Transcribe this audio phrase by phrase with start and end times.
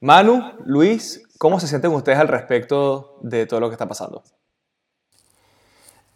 [0.00, 4.22] Manu, Luis, ¿cómo se sienten ustedes al respecto de todo lo que está pasando?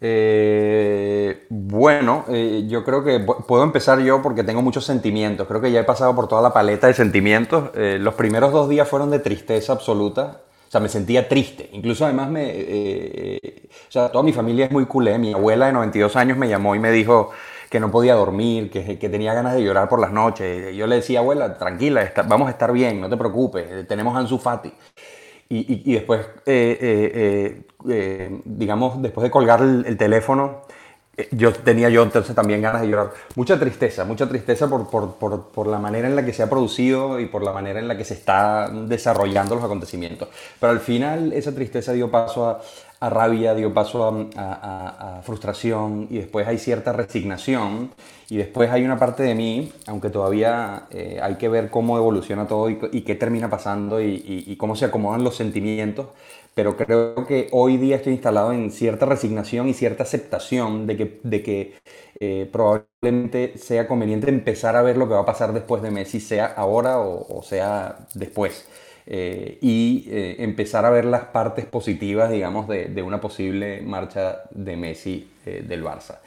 [0.03, 5.47] Eh, bueno, eh, yo creo que puedo empezar yo porque tengo muchos sentimientos.
[5.47, 7.69] Creo que ya he pasado por toda la paleta de sentimientos.
[7.75, 10.41] Eh, los primeros dos días fueron de tristeza absoluta.
[10.67, 11.69] O sea, me sentía triste.
[11.73, 13.39] Incluso además me...
[13.87, 15.17] o sea, toda mi familia es muy culé.
[15.19, 17.31] Mi abuela de 92 años me llamó y me dijo
[17.71, 20.75] que no podía dormir, que, que tenía ganas de llorar por las noches.
[20.75, 24.73] Yo le decía, abuela, tranquila, vamos a estar bien, no te preocupes, tenemos Ansu Fati.
[25.47, 30.63] Y, y, después, eh, eh, eh, digamos, después de colgar el, teléfono,
[31.31, 33.11] yo tenía yo entonces también ganas de llorar.
[33.35, 36.49] Mucha tristeza, mucha tristeza por, por, por, por, la manera en la que se ha
[36.49, 40.27] producido y por la manera en la que se están desarrollando los acontecimientos.
[40.59, 42.61] Pero al final esa tristeza dio paso a,
[43.01, 47.91] a rabia, dio paso a, frustración y después hay cierta resignación
[48.29, 52.47] y después hay una parte de mí, aunque todavía eh, hay que ver cómo evoluciona
[52.47, 56.07] todo y, qué termina pasando y, cómo se acomodan los sentimientos,
[56.53, 61.19] pero creo que hoy día estoy instalado en cierta resignación y cierta aceptación de que,
[61.23, 61.73] de que
[62.19, 66.19] eh, probablemente sea conveniente empezar a ver lo que va a pasar después de Messi,
[66.19, 68.67] sea ahora o sea después.
[69.05, 74.43] Eh, y eh, empezar a ver las partes positivas, digamos, de, de una posible marcha
[74.51, 76.19] de Messi eh, del Barça.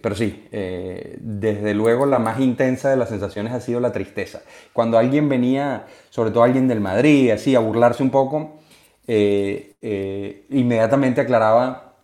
[0.00, 4.42] pero sí, desde luego la más intensa de las sensaciones ha sido la tristeza.
[4.72, 8.60] Cuando alguien venía, sobre todo alguien del Madrid, así, a burlarse un poco,
[10.50, 11.94] inmediatamente aclaraba,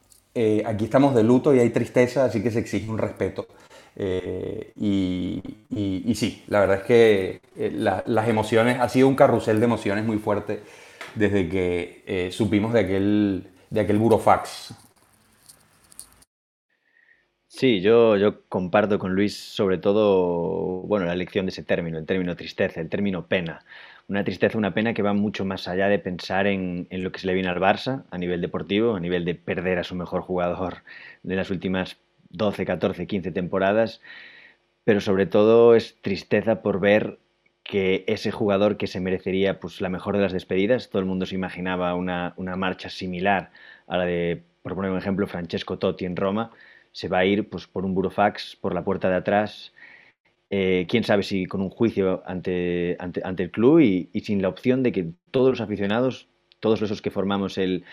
[0.66, 3.46] aquí estamos de luto y hay tristeza, así que se exige un respeto.
[4.00, 5.42] Eh, y,
[6.14, 10.18] sí, la verdad es que eh, las emociones, ha sido un carrusel de emociones muy
[10.18, 10.60] fuerte
[11.16, 14.74] desde que eh, supimos de aquel, de aquel burofax.
[17.48, 22.06] Sí, yo, yo comparto con Luis sobre todo, bueno, la elección de ese término, el
[22.06, 23.64] término tristeza, el término pena.
[24.06, 27.18] Una tristeza, una pena que va mucho más allá de pensar en, en lo que
[27.18, 30.22] se le viene al Barça a nivel deportivo, a nivel de perder a su mejor
[30.22, 30.84] jugador
[31.24, 31.98] de las últimas
[32.30, 34.00] 12, 14, 15 temporadas,
[34.84, 37.18] pero sobre todo es tristeza por ver
[37.62, 41.26] que ese jugador que se merecería pues, la mejor de las despedidas, todo el mundo
[41.26, 43.50] se imaginaba una, marcha similar
[43.86, 46.50] a la de, por poner un ejemplo, Francesco Totti en Roma,
[46.92, 49.72] se va a ir pues, por un burofax, por la puerta de atrás,
[50.50, 54.82] eh, quién sabe si con un juicio ante, ante, el club y, sin la opción
[54.82, 56.28] de que todos los aficionados,
[56.60, 57.84] todos esos que formamos el,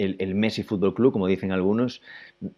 [0.00, 2.02] el, Messi Fútbol Club, como dicen algunos,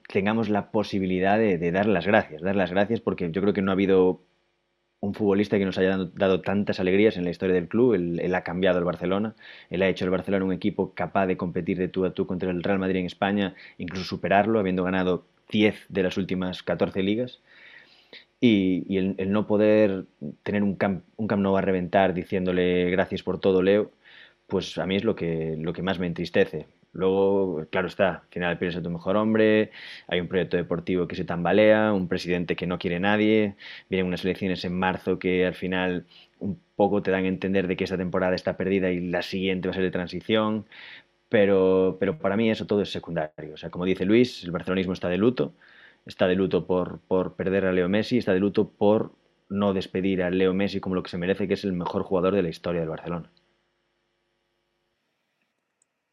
[0.08, 3.72] tengamos la posibilidad de, dar las gracias, dar las gracias porque yo creo que no
[3.72, 4.22] ha habido
[5.00, 7.94] un futbolista que nos haya dado, tantas alegrías en la historia del club.
[7.94, 9.34] Él, ha cambiado el Barcelona,
[9.69, 12.50] él ha hecho el Barcelona un equipo capaz de competir de tú a tú contra
[12.50, 17.41] el Real Madrid en España, incluso superarlo, habiendo ganado 10 de las últimas 14 ligas.
[18.41, 20.06] Y, el, no poder
[20.42, 23.91] tener un camp, un camp Nou a reventar diciéndole gracias por todo, Leo,
[24.47, 26.66] pues a mí es lo que, lo que más me entristece.
[26.92, 29.70] Luego, claro está, al final pierdes a tu mejor hombre,
[30.08, 33.56] hay un proyecto deportivo que se tambalea, un presidente que no quiere nadie,
[33.88, 36.06] vienen unas elecciones en marzo que al final
[36.38, 39.69] un poco te dan a entender de que esta temporada está perdida y la siguiente
[39.69, 40.66] va a ser de transición,
[41.28, 43.54] pero, pero para mí eso todo es secundario.
[43.54, 45.54] O sea, como dice Luis, el barcelonismo está de luto,
[46.06, 49.12] está de luto por, por perder a Leo Messi, está de luto por
[49.48, 52.34] no despedir a Leo Messi como lo que se merece, que es el mejor jugador
[52.34, 53.31] de la historia del Barcelona.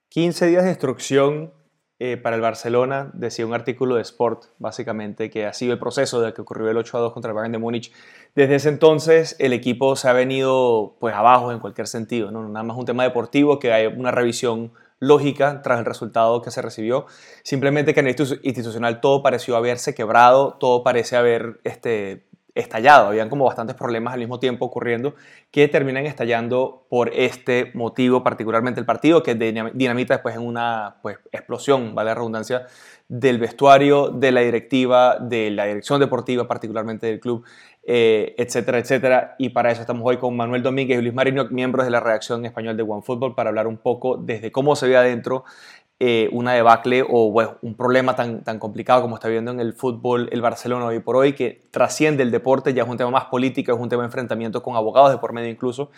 [0.10, 1.54] 15 días de instrucción
[2.00, 6.20] eh, para el Barcelona, decía un artículo de Sport, básicamente, que ha sido el proceso
[6.22, 7.92] de que ocurrió el 8 a 2 contra el Bayern de Múnich.
[8.36, 12.48] Desde ese entonces, el equipo se ha venido pues abajo en cualquier sentido, ¿no?
[12.48, 16.62] nada más un tema deportivo, que hay una revisión lógica tras el resultado que se
[16.62, 17.06] recibió.
[17.44, 23.08] Simplemente que en el institucional todo pareció haberse quebrado, todo parece haber este, estallado.
[23.08, 25.16] Habían como bastantes problemas al mismo tiempo ocurriendo
[25.52, 31.18] que terminan estallando por este motivo, particularmente el partido, que dinamita después en una pues,
[31.32, 32.66] explosión, vale la redundancia,
[33.08, 37.44] del vestuario, de la directiva, de la dirección deportiva, particularmente del club,
[37.84, 39.36] eh, etcétera, etcétera.
[39.40, 42.46] Y para eso estamos hoy con Manuel Domínguez y Luis Marino, miembros de la redacción
[42.46, 45.44] español de OneFootball, para hablar un poco desde cómo se ve adentro
[46.02, 47.26] eh, una debacle o
[47.62, 51.18] un problema tan, tan complicado como está viendo en el fútbol el Barcelona hoy por
[51.18, 54.08] hoy, que trasciende el deporte, ya es un tema más político, es un tema de
[54.08, 55.92] enfrentamiento con abogados de por medio incluso.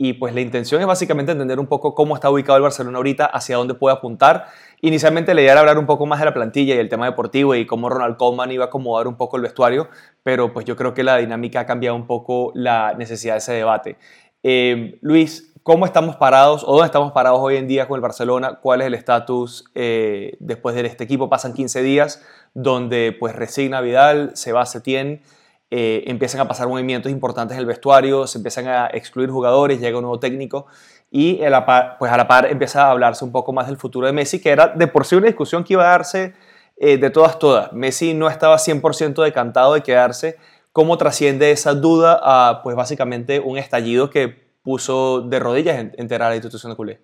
[0.00, 3.26] Y pues la intención es básicamente entender un poco cómo está ubicado el Barcelona ahorita,
[3.26, 4.46] hacia dónde puede apuntar.
[4.80, 7.56] Inicialmente la idea era hablar un poco más de la plantilla y el tema deportivo
[7.56, 9.88] y cómo Ronald Koeman iba a acomodar un poco el vestuario,
[10.22, 13.54] pero pues yo creo que la dinámica ha cambiado un poco la necesidad de ese
[13.54, 13.96] debate.
[14.44, 18.58] Eh, Luis, ¿Cómo estamos parados o dónde estamos parados hoy en día con el Barcelona?
[18.60, 21.28] ¿Cuál es el estatus eh, después de este equipo?
[21.28, 22.22] Pasan 15 días
[22.54, 25.22] donde pues resigna Vidal, se va Setién
[25.70, 29.98] eh, empiezan a pasar movimientos importantes en el vestuario, se empiezan a excluir jugadores, llega
[29.98, 30.66] un nuevo técnico
[31.10, 33.76] y a la par, pues a la par empieza a hablarse un poco más del
[33.76, 36.34] futuro de Messi, que era de por sí una discusión que iba a darse
[36.76, 37.72] eh, de todas, todas.
[37.72, 40.36] Messi no estaba 100% decantado de quedarse.
[40.72, 46.28] ¿Cómo trasciende esa duda a, pues básicamente, un estallido que puso de rodillas entera a
[46.28, 47.00] la institución de culé?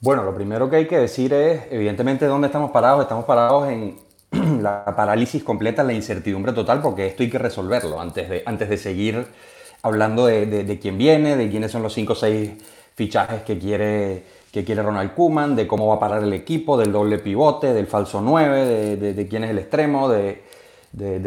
[0.00, 3.02] Bueno, lo primero que hay que decir es, evidentemente, dónde estamos parados.
[3.02, 3.98] Estamos parados en
[4.60, 8.76] la parálisis completa, la incertidumbre total, porque esto hay que resolverlo antes de, antes de
[8.78, 9.28] seguir
[9.82, 12.50] hablando de, quién viene, de quiénes son los 5 o 6
[12.96, 16.90] fichajes que quiere, que quiere Ronald Kuman, de cómo va a parar el equipo, del
[16.90, 20.42] doble pivote, del falso 9, de, quién es el extremo, de,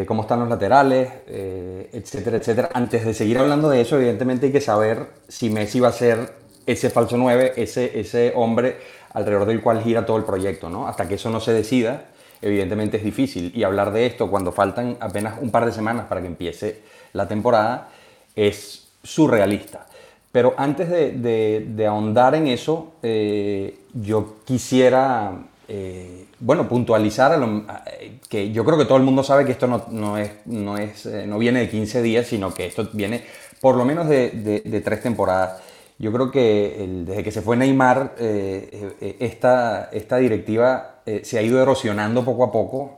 [0.07, 2.69] cómo están los laterales, eh, etcétera, etcétera.
[2.73, 6.33] Antes de seguir hablando de eso, evidentemente hay que saber si Messi va a ser
[6.65, 8.77] ese falso 9, ese, ese hombre
[9.13, 10.69] alrededor del cual gira todo el proyecto.
[10.69, 10.87] ¿no?
[10.87, 12.05] Hasta que eso no se decida,
[12.41, 13.51] evidentemente es difícil.
[13.55, 16.81] Y hablar de esto cuando faltan apenas un par de semanas para que empiece
[17.13, 17.89] la temporada
[18.35, 19.87] es surrealista.
[20.31, 25.33] Pero antes de, ahondar en eso, eh, yo quisiera,
[25.73, 27.39] eh, bueno, puntualizar
[28.29, 31.25] que yo creo que todo el mundo sabe que esto no, es, no, es, eh,
[31.27, 33.23] no viene de 15 días, sino que esto viene
[33.61, 35.61] por lo menos de, tres temporadas.
[35.99, 42.25] Yo creo que desde que se fue Neymar, esta, esta directiva se ha ido erosionando
[42.25, 42.97] poco a poco.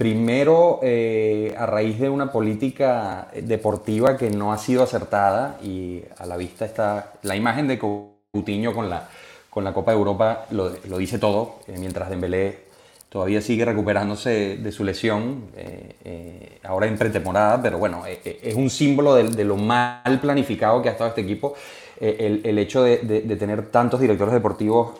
[0.00, 6.24] Primero, eh, a raíz de una política deportiva que no ha sido acertada y a
[6.24, 9.10] la vista está la imagen de Coutinho con la,
[9.50, 12.70] con la Copa de Europa, lo, dice todo, eh, mientras Dembélé
[13.08, 19.16] todavía sigue recuperándose de su lesión, eh, ahora en pretemporada, pero bueno, es un símbolo
[19.16, 21.54] de, lo mal planificado que ha estado este equipo.
[22.00, 24.92] El, hecho de, de, tener tantos directores deportivos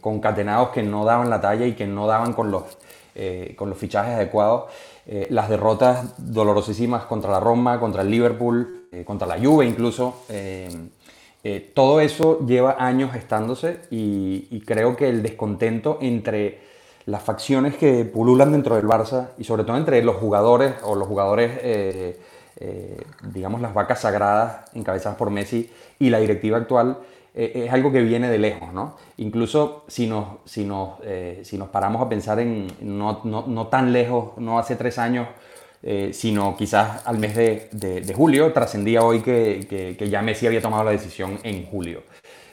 [0.00, 2.64] concatenados que no daban la talla y que no daban con los
[3.16, 4.64] eh, con los fichajes adecuados.
[5.06, 10.24] Eh, las derrotas dolorosísimas contra la Roma, contra el Liverpool, eh, contra la Juve incluso.
[11.74, 16.60] Todo eso lleva años gestándose y, creo que el descontento entre
[17.06, 21.06] las facciones que pululan dentro del Barça y sobre todo entre los jugadores o los
[21.06, 21.52] jugadores,
[23.22, 26.98] digamos las vacas sagradas encabezadas por Messi y la directiva actual,
[27.36, 28.96] eh, es algo que viene de lejos, ¿no?
[29.16, 33.66] Incluso si nos, si nos, eh, si nos paramos a pensar en no, no, no,
[33.66, 35.26] tan lejos, no hace tres años,
[35.84, 40.46] eh, sino quizás al mes de, de, julio, trascendía hoy que, que, que, ya Messi
[40.46, 42.02] había tomado la decisión en julio.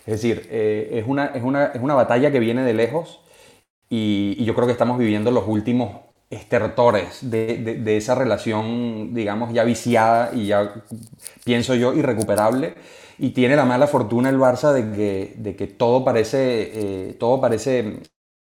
[0.06, 3.22] Es decir, es, una, es, una, es, una, batalla que viene de lejos
[3.90, 9.64] y, yo creo que estamos viviendo los últimos estertores de, de, esa relación, digamos, ya
[9.64, 10.74] viciada y ya,
[11.46, 12.74] pienso yo, irrecuperable
[13.22, 18.00] y tiene la mala fortuna el Barça de que, que todo, parece, eh, todo parece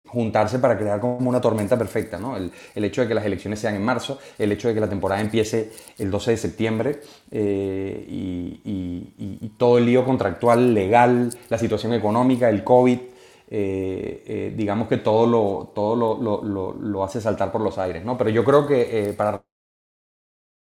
[0.08, 2.36] juntarse para crear como una tormenta perfecta, ¿no?
[2.36, 4.88] El, el, hecho de que las elecciones sean en marzo, el hecho de que la
[4.88, 7.00] temporada empiece el 12 de septiembre
[7.30, 12.98] eh, y, todo el lío contractual, legal, la situación económica, el COVID,
[13.50, 18.16] eh, digamos que todo, lo, todo lo, lo, lo, hace saltar por los aires, ¿no?
[18.16, 19.42] Pero yo creo que para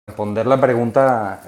[0.07, 1.43] responder la pregunta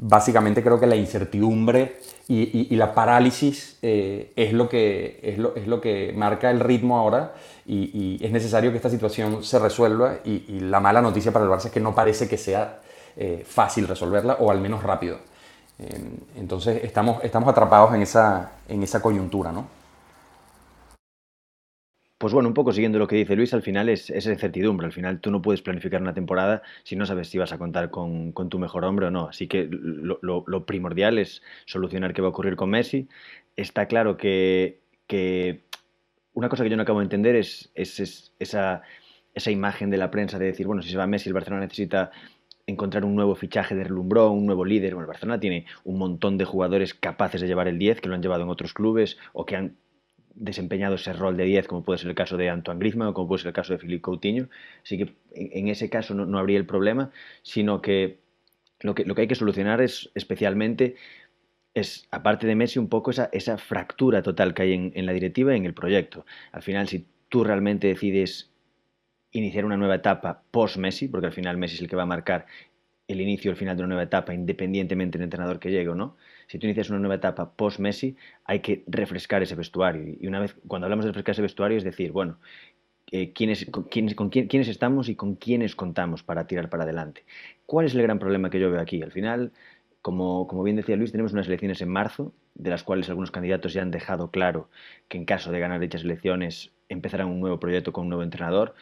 [0.00, 1.96] básicamente creo que la incertidumbre
[2.28, 6.98] y, la parálisis eh, es, lo que, es, lo, es, lo, que marca el ritmo
[6.98, 7.32] ahora
[7.66, 11.66] y, es necesario que esta situación se resuelva y, la mala noticia para el Barça
[11.66, 12.80] es que no parece que sea
[13.16, 15.18] eh, fácil resolverla o al menos rápido.
[15.78, 16.00] Eh,
[16.36, 19.77] entonces estamos, estamos atrapados en esa, en esa coyuntura, ¿no?
[22.18, 24.86] Pues bueno, un poco siguiendo lo que dice Luis, al final es esa incertidumbre.
[24.86, 27.90] Al final tú no puedes planificar una temporada si no sabes si vas a contar
[27.90, 29.28] con, tu mejor hombre o no.
[29.28, 33.08] Así que lo, primordial es solucionar qué va a ocurrir con Messi.
[33.54, 34.80] Está claro que,
[36.32, 38.82] una cosa que yo no acabo de entender es, esa,
[39.34, 42.10] esa imagen de la prensa de decir, bueno, si se va Messi, el Barcelona necesita
[42.66, 44.94] encontrar un nuevo fichaje de relumbró, un nuevo líder.
[44.94, 48.16] Bueno, el Barcelona tiene un montón de jugadores capaces de llevar el 10, que lo
[48.16, 49.76] han llevado en otros clubes o que han
[50.40, 53.28] desempeñado ese rol de 10, como puede ser el caso de Antoine Griezmann o como
[53.28, 54.48] puede ser el caso de Philippe Coutinho.
[54.82, 57.10] Así que en, ese caso no, habría el problema,
[57.42, 58.20] sino que
[58.80, 60.96] lo, que lo que hay que solucionar es especialmente,
[61.74, 65.54] es, aparte de Messi, un poco esa, esa fractura total que hay en, la directiva
[65.54, 66.24] y en el proyecto.
[66.52, 68.52] Al final, si tú realmente decides
[69.32, 72.46] iniciar una nueva etapa post-Messi, porque al final Messi es el que va a marcar
[73.08, 75.94] el inicio o el final de una nueva etapa, independientemente del entrenador que llegue o
[75.94, 76.16] no.
[76.48, 80.16] Si tú inicias una nueva etapa post-Messi, hay que refrescar ese vestuario.
[80.18, 82.38] Y una vez, cuando hablamos de refrescar ese vestuario, es decir, bueno,
[83.12, 87.24] eh, ¿quiénes, con, quiénes, con quiénes estamos y con quiénes contamos para tirar para adelante.
[87.66, 89.02] ¿Cuál es el gran problema que yo veo aquí?
[89.02, 89.52] Al final,
[90.02, 93.72] como, como bien decía Luis, tenemos unas elecciones en marzo, de las cuales algunos candidatos
[93.74, 94.70] ya han dejado claro
[95.08, 98.74] que en caso de ganar dichas elecciones empezarán un nuevo proyecto con un nuevo entrenador.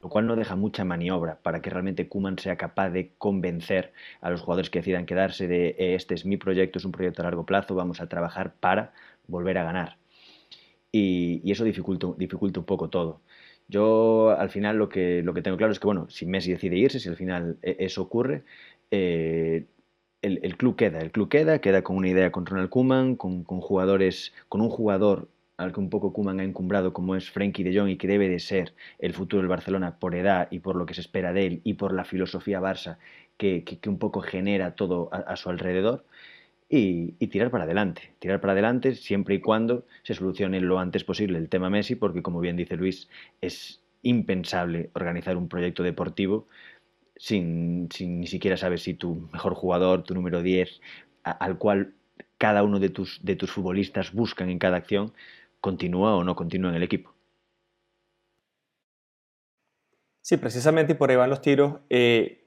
[0.00, 4.30] Lo cual no deja mucha maniobra para que realmente Kuman sea capaz de convencer a
[4.30, 7.24] los jugadores que decidan quedarse de eh, este es mi proyecto, es un proyecto a
[7.24, 8.92] largo plazo, vamos a trabajar para
[9.26, 9.96] volver a ganar.
[10.92, 13.20] Y, eso dificulta, dificulta un poco todo.
[13.68, 16.76] Yo al final lo que, lo que tengo claro es que, bueno, si Messi decide
[16.76, 18.44] irse, si al final eh, eso ocurre,
[18.90, 19.66] eh,
[20.22, 24.32] el, club queda, el club queda, queda con una idea con Ronald Koeman, con, jugadores,
[24.48, 25.28] con un jugador
[25.62, 28.28] al que un poco Koeman ha encumbrado como es Frankie de Jong y que debe
[28.28, 31.46] de ser el futuro del Barcelona por edad y por lo que se espera de
[31.46, 32.98] él y por la filosofía Barça
[33.36, 36.04] que, un poco genera todo a, su alrededor
[36.68, 41.38] y, tirar para adelante, tirar para adelante siempre y cuando se solucione lo antes posible
[41.38, 43.08] el tema Messi porque como bien dice Luis
[43.40, 46.48] es impensable organizar un proyecto deportivo
[47.16, 50.80] sin, ni siquiera sabes si tu mejor jugador, tu número 10,
[51.22, 51.94] al cual
[52.36, 55.12] cada uno de tus, de tus futbolistas buscan en cada acción,
[55.62, 57.14] continúa o no continúa en el equipo.
[60.20, 61.80] Sí, precisamente y por ahí van los tiros.
[61.88, 62.42] Eh,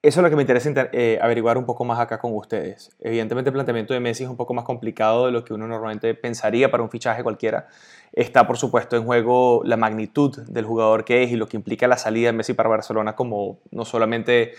[0.00, 2.96] eso es lo que me interesa eh, averiguar un poco más acá con ustedes.
[3.00, 6.14] Evidentemente el planteamiento de Messi es un poco más complicado de lo que uno normalmente
[6.14, 7.66] pensaría para un fichaje cualquiera.
[8.12, 11.88] Está por supuesto en juego la magnitud del jugador que es y lo que implica
[11.88, 14.52] la salida de Messi para Barcelona como no solamente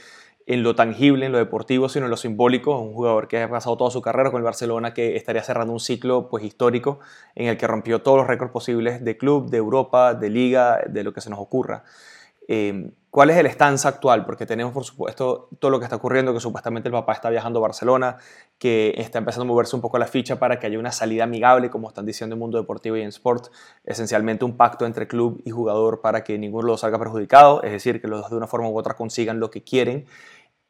[0.50, 2.80] en lo tangible, en lo deportivo, sino en lo simbólico.
[2.80, 5.80] Un jugador que ha pasado toda su carrera con el Barcelona, que estaría cerrando un
[5.80, 7.00] ciclo pues, histórico
[7.36, 11.04] en el que rompió todos los récords posibles de club, de Europa, de liga, de
[11.04, 11.84] lo que se nos ocurra.
[12.48, 14.26] Eh, ¿Cuál es el stance actual?
[14.26, 17.60] Porque tenemos, por supuesto, todo lo que está ocurriendo, que supuestamente el papá está viajando
[17.60, 18.18] a Barcelona,
[18.58, 21.72] que está empezando a moverse un poco la ficha para que haya una salida amigable,
[21.72, 23.48] como están diciendo en Mundo Deportivo y en Sport,
[23.84, 28.00] esencialmente un pacto entre club y jugador para que ninguno los salga perjudicado, es decir,
[28.00, 30.06] que los dos de una forma u otra consigan lo que quieren.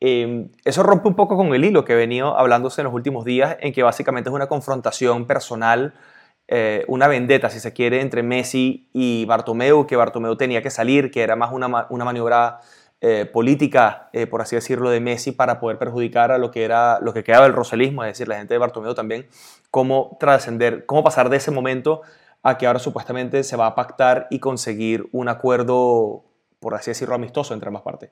[0.02, 3.26] Em, eso rompe un poco con el hilo que he venido hablándose en los últimos
[3.26, 5.94] días, en que básicamente es una confrontación personal
[6.52, 11.12] eh, una vendetta, si se quiere, entre Messi y Bartomeu, que Bartomeu tenía que salir,
[11.12, 12.60] que era más una, una maniobra
[13.02, 17.00] eh, política, eh, por así decirlo, de Messi para poder perjudicar a lo que, era,
[17.02, 19.28] lo que quedaba del roselismo, es decir, la gente de Bartomeu también,
[19.70, 22.02] cómo trascender, cómo pasar de ese momento
[22.42, 26.24] a que ahora supuestamente se va a pactar y conseguir un acuerdo,
[26.60, 28.10] por así decirlo, amistoso entre ambas partes.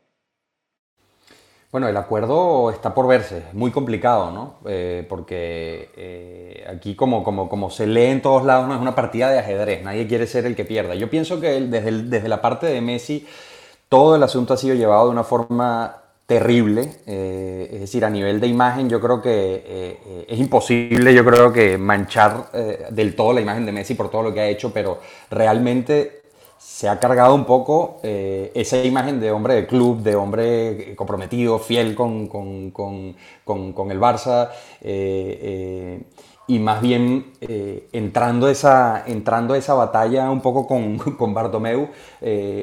[1.69, 4.55] Bueno, el acuerdo está por verse, muy complicado, ¿no?
[4.65, 8.95] Eh, porque eh, aquí, como, como, como, se lee en todos lados, no es una
[8.95, 10.95] partida de ajedrez, nadie quiere ser el que pierda.
[10.95, 13.27] Yo pienso que desde, desde la parte de Messi,
[13.89, 18.39] todo el asunto ha sido llevado de una forma terrible, eh, es decir, a nivel
[18.39, 22.49] de imagen yo creo que es imposible, yo creo que manchar
[22.91, 26.21] del todo la imagen de Messi por todo lo que ha hecho, pero realmente
[26.57, 31.59] se ha cargado un poco eh, esa imagen de hombre de club, de hombre comprometido,
[31.59, 34.49] fiel con, con, con, el Barça,
[34.81, 36.01] eh, eh,
[36.49, 37.33] y más bien
[37.91, 41.89] entrando, esa, entrando esa batalla un poco con, con Bartomeu,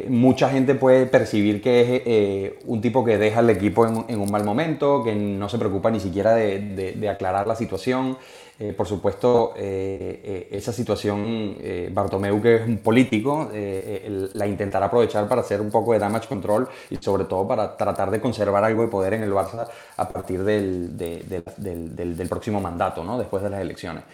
[0.09, 4.45] mucha gente puede percibir que es un tipo que deja al equipo en, un mal
[4.45, 8.17] momento, que no se preocupa ni siquiera de, de aclarar la situación.
[8.57, 11.57] Eh, por supuesto, eh, eh, esa situación,
[11.91, 16.69] Bartomeu, que es un político, la intentará aprovechar para hacer un poco de damage control
[16.91, 20.45] y sobre todo para tratar de conservar algo de poder en el Barça a partir
[20.45, 23.19] del, del, próximo mandato, ¿no?
[23.19, 24.05] después de las elecciones.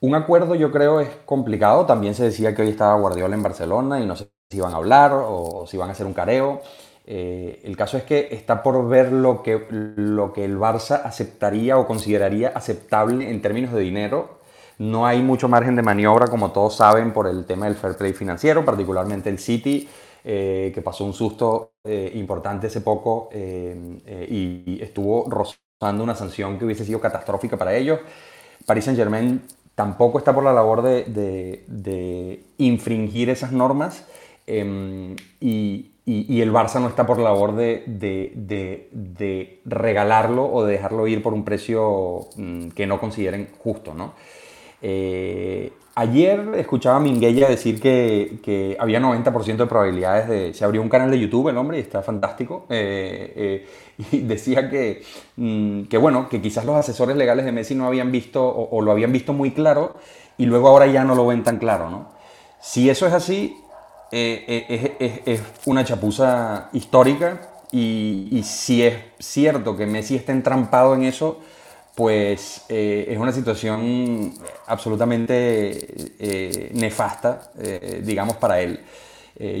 [0.00, 4.00] Un acuerdo yo creo es complicado, también se decía que hoy estaba Guardiola en Barcelona
[4.00, 6.62] y no sé si iban a hablar o si iban a hacer un careo.
[7.06, 11.78] Eh, el caso es que está por ver lo que, lo que el Barça aceptaría
[11.78, 14.40] o consideraría aceptable en términos de dinero.
[14.78, 18.12] No hay mucho margen de maniobra, como todos saben, por el tema del fair play
[18.12, 19.88] financiero, particularmente el City,
[20.24, 26.64] eh, que pasó un susto eh, importante hace poco y estuvo rozando una sanción que
[26.64, 28.00] hubiese sido catastrófica para ellos.
[28.66, 29.42] Paris Saint Germain
[29.74, 31.04] tampoco está por la labor de,
[31.66, 34.04] de infringir esas normas
[34.46, 38.90] em, y, y, el Barça no está por la labor de,
[39.64, 43.94] regalarlo o de dejarlo ir por un precio mm, que no consideren justo.
[43.94, 44.14] ¿no?
[44.82, 50.52] Eh, ayer escuchaba a Minguella decir que, que había 90% de probabilidades de...
[50.52, 52.66] Se abrió un canal de YouTube el hombre y está fantástico.
[52.70, 53.66] Eh, eh,
[54.10, 55.02] y decía que,
[55.36, 58.82] mm, que, bueno, que quizás los asesores legales de Messi no habían visto o, o,
[58.82, 59.94] lo habían visto muy claro
[60.38, 61.88] y luego ahora ya no lo ven tan claro.
[61.88, 62.08] ¿no?
[62.60, 63.56] Si eso es así,
[64.12, 67.40] eh, eh, es, una chapuza histórica
[67.70, 71.38] y, si es cierto que Messi está entrampado en eso,
[71.94, 74.34] pues eh, es una situación
[74.66, 77.52] absolutamente nefasta,
[78.02, 78.80] digamos, para él.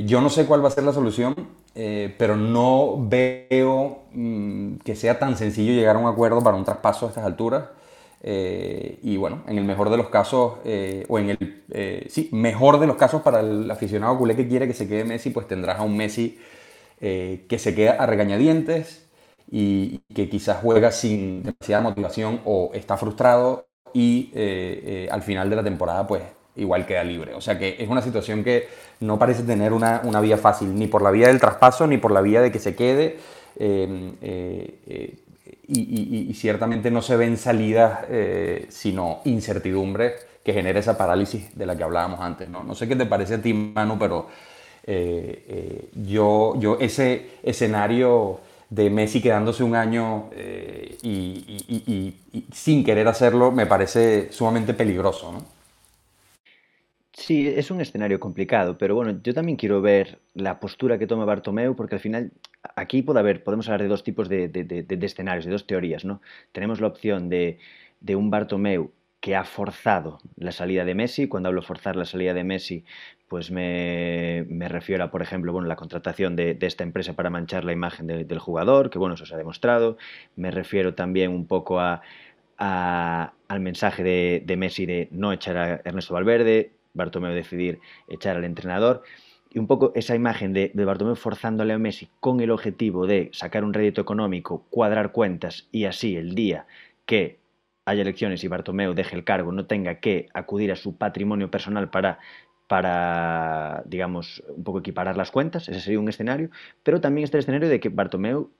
[0.06, 1.34] yo no sé cuál va a ser la solución,
[1.72, 7.06] pero no veo mm, que sea tan sencillo llegar a un acuerdo para un traspaso
[7.06, 7.64] a estas alturas.
[8.22, 10.54] Y bueno, en el mejor de los casos,
[11.08, 14.74] o en el sí, mejor de los casos para el aficionado culé que quiere que
[14.74, 16.38] se quede Messi, pues tendrás a un Messi
[16.98, 19.08] que se queda a regañadientes
[19.50, 24.32] y que quizás juega sin demasiada motivación o está frustrado y
[25.10, 26.22] al final de la temporada pues
[26.56, 27.34] igual queda libre.
[27.34, 28.68] O sea que es una situación que
[29.00, 32.20] no parece tener una, vía fácil, ni por la vía del traspaso, ni por la
[32.20, 33.18] vía de que se quede.
[33.56, 35.18] Eh, eh,
[35.70, 41.76] y, ciertamente no se ven salidas, eh, sino incertidumbre que genera esa parálisis de la
[41.76, 42.48] que hablábamos antes.
[42.48, 44.26] No, no sé qué te parece a ti, Manu, pero
[45.94, 50.30] yo, yo ese escenario de Messi quedándose un año
[51.02, 52.16] y,
[52.52, 55.34] sin querer hacerlo me parece sumamente peligroso.
[57.20, 61.26] Sí, es un escenario complicado, pero bueno, yo también quiero ver la postura que toma
[61.26, 62.32] Bartomeu, porque al final
[62.76, 64.50] aquí puede haber, podemos hablar de dos tipos de,
[65.02, 66.22] escenarios, de dos teorías, ¿no?
[66.52, 67.58] Tenemos la opción de,
[68.16, 71.28] un Bartomeu que ha forzado la salida de Messi.
[71.28, 72.84] Cuando hablo forzar la salida de Messi,
[73.28, 77.72] pues me, refiero a, por ejemplo, bueno, la contratación de, esta empresa para manchar la
[77.72, 79.98] imagen del jugador, que bueno, eso se ha demostrado.
[80.36, 82.00] Me refiero también un poco a,
[82.56, 88.44] al mensaje de, de Messi de no echar a Ernesto Valverde, Bartomeu decidir echar al
[88.44, 89.02] entrenador.
[89.52, 93.30] Y un poco esa imagen de, de Bartomeu forzándole a Messi con el objetivo de
[93.32, 96.66] sacar un rédito económico, cuadrar cuentas y así el día
[97.04, 97.40] que
[97.84, 101.90] haya elecciones y Bartomeu deje el cargo no tenga que acudir a su patrimonio personal
[101.90, 102.20] para
[102.70, 106.50] para, digamos, un poco equiparar las cuentas, ese sería un escenario,
[106.84, 108.52] pero también está el escenario de que Bartomeu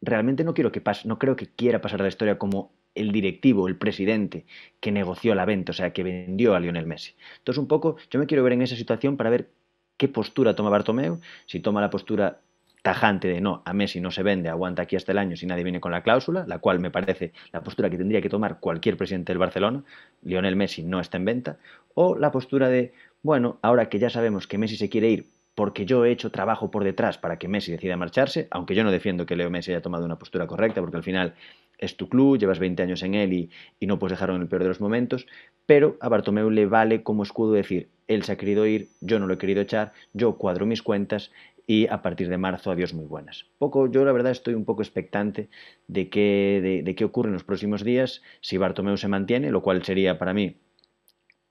[0.00, 3.68] realmente no quiero que pase, no creo que quiera pasar la historia como el directivo,
[3.68, 4.44] el presidente
[4.80, 7.14] que negoció la venta, o sea, que vendió a Lionel Messi.
[7.38, 9.50] Entonces, un poco, yo me quiero ver en esa situación para ver
[9.96, 12.40] qué postura toma Bartomeu, si toma la postura
[12.82, 15.64] tajante de no, a Messi no se vende, aguanta aquí hasta el año si nadie
[15.64, 18.96] viene con la cláusula, la cual me parece la postura que tendría que tomar cualquier
[18.96, 19.82] presidente del Barcelona,
[20.22, 21.58] Lionel Messi no está en venta,
[21.94, 25.26] o la postura de, bueno, ahora que ya sabemos que Messi se quiere ir
[25.56, 28.92] porque yo he hecho trabajo por detrás para que Messi decida marcharse, aunque yo no
[28.92, 31.34] defiendo que Leo Messi haya tomado una postura correcta, porque al final
[31.78, 33.50] es tu club, llevas 20 años en él y,
[33.86, 35.26] no puedes dejarlo en el peor de los momentos,
[35.66, 39.26] pero a Bartomeu le vale como escudo decir, él se ha querido ir, yo no
[39.26, 41.30] lo he querido echar, yo cuadro mis cuentas
[41.66, 43.46] y a partir de marzo adiós muy buenas.
[43.58, 45.48] Poco, yo la verdad estoy un poco expectante
[45.88, 49.84] de qué, de, qué ocurre en los próximos días, si Bartomeu se mantiene, lo cual
[49.84, 50.56] sería para mí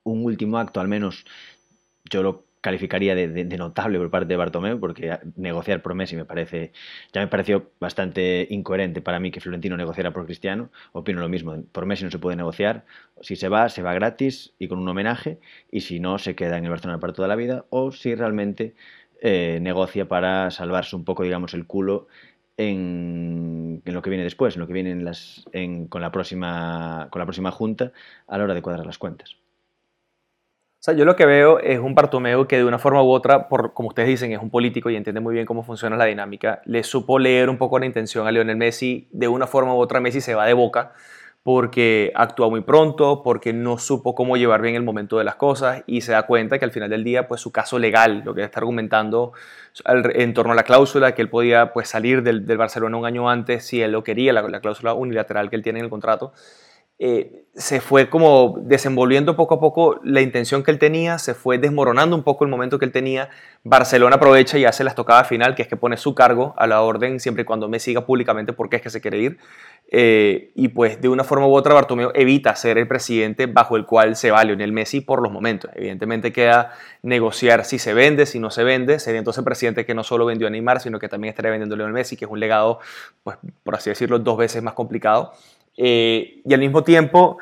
[0.03, 1.25] un último acto, al menos
[2.09, 6.71] yo lo calificaría de, notable por parte de Bartomeu, porque negociar por Messi me parece,
[7.13, 10.71] ya me pareció bastante incoherente para mí que Florentino negociara por Cristiano.
[10.91, 12.83] Opino lo mismo, por Messi no se puede negociar.
[13.21, 16.57] Si se va, se va gratis y con un homenaje, y si no, se queda
[16.57, 18.73] en el Barcelona para toda la vida, o si realmente
[19.21, 22.07] eh, negocia para salvarse un poco, digamos, el culo
[22.57, 25.45] en, lo que viene después, en lo que viene las,
[25.89, 27.91] con, la próxima, con la próxima junta
[28.27, 29.37] a la hora de cuadrar las cuentas
[30.85, 33.73] sea, yo lo que veo es un Bartomeu que de una forma u otra, por,
[33.73, 36.83] como ustedes dicen, es un político y entiende muy bien cómo funciona la dinámica, le
[36.83, 40.21] supo leer un poco la intención a Lionel Messi, de una forma u otra Messi
[40.21, 40.93] se va de boca
[41.41, 45.83] porque actúa muy pronto, porque no supo cómo llevar bien el momento de las cosas
[45.85, 48.43] y se da cuenta que al final del día, pues su caso legal, lo que
[48.43, 49.33] está argumentando
[49.85, 53.63] en torno a la cláusula, que él podía pues salir del, Barcelona un año antes
[53.63, 56.33] si él lo quería, la cláusula unilateral que él tiene en el contrato,
[56.97, 61.57] eh, se fue como desenvolviendo poco a poco la intención que él tenía, se fue
[61.57, 63.29] desmoronando un poco el momento que él tenía.
[63.63, 66.81] Barcelona aprovecha y hace la estocada final, que es que pone su cargo a la
[66.81, 69.37] orden siempre y cuando me siga públicamente porque es que se quiere ir.
[69.89, 73.85] Eh, y pues de una forma u otra Bartomeu evita ser el presidente bajo el
[73.85, 75.71] cual se va Lionel Messi por los momentos.
[75.75, 78.99] Evidentemente queda negociar si se vende, si no se vende.
[78.99, 81.75] Sería entonces el presidente que no solo vendió a Neymar, sino que también estaría vendiendo
[81.75, 82.79] a Lionel Messi, que es un legado,
[83.23, 85.31] pues por así decirlo, dos veces más complicado.
[85.77, 87.37] Eh, y al mismo tiempo,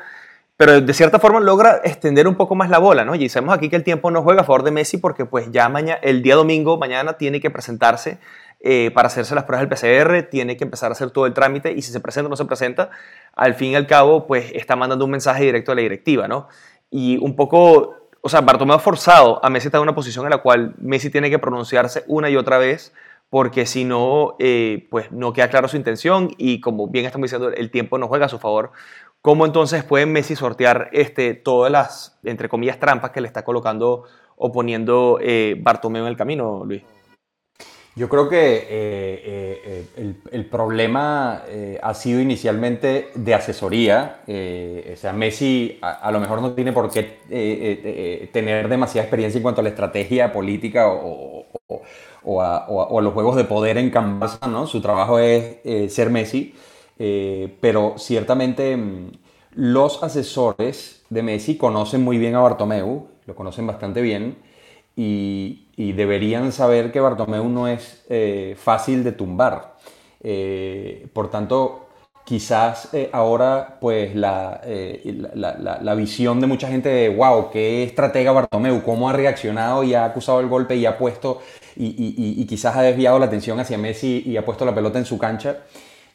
[0.56, 3.14] pero de cierta forma logra extender un poco más la bola, ¿no?
[3.14, 5.68] Y sabemos aquí que el tiempo no juega a favor de Messi porque pues ya
[5.68, 8.18] mañana, el día domingo, mañana tiene que presentarse
[8.60, 11.72] eh, para hacerse las pruebas del PCR, tiene que empezar a hacer todo el trámite
[11.72, 12.90] y si se presenta o no se presenta,
[13.34, 16.48] al fin y al cabo pues está mandando un mensaje directo a la directiva, ¿no?
[16.90, 20.24] Y un poco, o sea, Bartomeu ha forzado a Messi a estar en una posición
[20.24, 22.94] en la cual Messi tiene que pronunciarse una y otra vez
[23.34, 27.50] porque si no, eh, pues no queda claro su intención y como bien estamos diciendo,
[27.50, 28.70] el tiempo no juega a su favor.
[29.22, 34.04] ¿Cómo entonces puede Messi sortear este, todas las, entre comillas, trampas que le está colocando
[34.36, 36.82] o poniendo eh, en el camino, Luis?
[37.96, 39.86] Yo creo que eh,
[40.30, 41.42] el, problema
[41.82, 44.20] ha sido inicialmente de asesoría.
[44.26, 49.60] o sea, Messi a, lo mejor no tiene por qué tener demasiada experiencia en cuanto
[49.60, 51.82] a la estrategia política o, o
[52.26, 52.66] a,
[53.00, 54.66] los juegos de poder en Canvas, ¿no?
[54.66, 56.54] Su trabajo es eh, ser Messi,
[56.98, 59.12] eh, pero ciertamente mm,
[59.52, 64.36] los asesores de Messi conocen muy bien a Bartomeu, lo conocen bastante bien,
[64.96, 69.74] y, deberían saber que Bartomeu no es eh, fácil de tumbar.
[71.12, 71.83] Por tanto,
[72.24, 78.82] quizás eh, ahora pues la, la, visión de mucha gente de, wow, qué estratega Bartomeu,
[78.82, 81.42] cómo ha reaccionado y ha acusado el golpe y ha puesto,
[81.76, 85.18] y quizás ha desviado la atención hacia Messi y ha puesto la pelota en su
[85.18, 85.58] cancha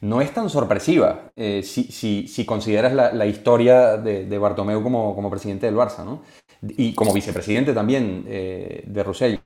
[0.01, 5.75] no es tan sorpresiva eh, si, consideras la, historia de, de Bartomeu como, presidente del
[5.75, 6.21] Barça, ¿no?
[6.61, 9.41] Y como vicepresidente también eh, de Rossell.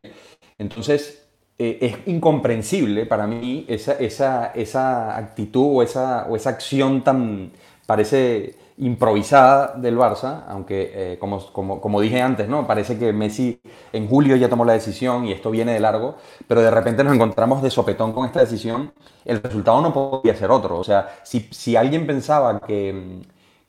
[0.57, 1.22] Entonces,
[1.57, 7.51] eh, es incomprensible para mí esa, esa, actitud o esa, o esa acción tan,
[7.85, 12.65] parece improvisada del Barça, aunque eh, como, como, dije antes, ¿no?
[12.65, 13.61] parece que Messi
[13.91, 16.15] en julio ya tomó la decisión y esto viene de largo,
[16.47, 18.91] pero de repente nos encontramos de sopetón con esta decisión,
[19.25, 20.77] el resultado no podía ser otro.
[20.79, 23.21] O sea, si, si alguien pensaba que,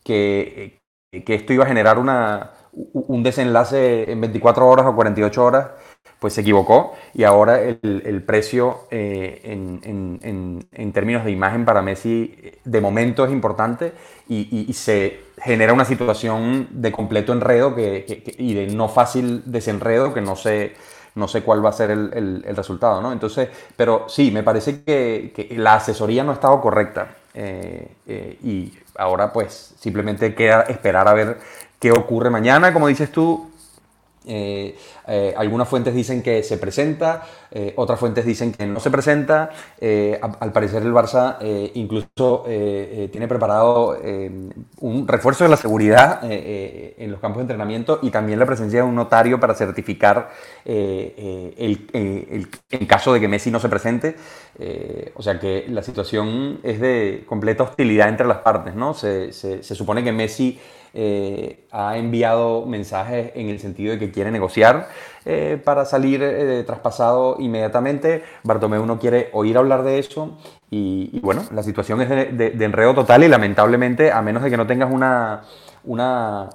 [0.03, 2.53] que, que, esto iba a generar una,
[2.93, 5.67] un desenlace en 24 horas o 48 horas,
[6.19, 12.35] pues se equivocó y ahora el, precio eh, en, términos de imagen para Messi
[12.65, 13.93] de momento es importante
[14.29, 20.23] y, se genera una situación de completo enredo que, y de no fácil desenredo que
[20.23, 20.75] no sé,
[21.15, 23.03] no sé cuál va a ser el, resultado.
[23.03, 23.13] ¿no?
[23.13, 28.73] Entonces, pero sí, me parece que, la asesoría no ha estado correcta eh, eh, y
[28.97, 31.37] ahora pues simplemente queda esperar a ver
[31.85, 33.47] qué ocurre mañana, como dices tú,
[34.27, 34.75] eh,
[35.07, 39.51] eh, algunas fuentes dicen que se presenta, eh, otras fuentes dicen que no se presenta.
[40.41, 41.37] al parecer el Barça
[41.75, 43.99] incluso tiene preparado
[44.81, 48.89] un refuerzo de la seguridad en los campos de entrenamiento y también la presencia de
[48.89, 50.31] un notario para certificar
[50.65, 54.17] el, en caso de que Messi no se presente.
[55.15, 58.75] o sea que la situación es de completa hostilidad entre las partes.
[58.75, 58.95] ¿no?
[58.95, 60.59] se, se supone que Messi
[60.95, 64.89] eh, ha enviado mensajes en el sentido de que quiere negociar
[65.25, 68.23] eh, para salir eh, traspasado inmediatamente.
[68.45, 70.39] Bartomeu no quiere oír hablar de eso
[70.71, 74.57] y, bueno, la situación es de, de, enredo total y lamentablemente, a menos de que
[74.57, 75.43] no tengas una,
[75.85, 76.51] una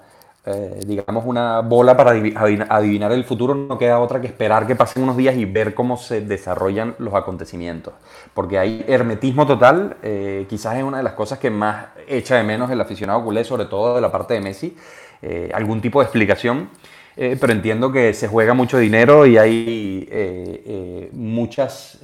[0.45, 5.03] eh, digamos, una bola para adivinar el futuro, no queda otra que esperar que pasen
[5.03, 7.93] unos días y ver cómo se desarrollan los acontecimientos.
[8.33, 12.43] Porque hay hermetismo total, eh, quizás es una de las cosas que más echa de
[12.43, 14.77] menos el aficionado culé, sobre todo de la parte de Messi,
[15.21, 16.69] eh, algún tipo de explicación.
[17.15, 21.99] pero entiendo que se juega mucho dinero y hay muchas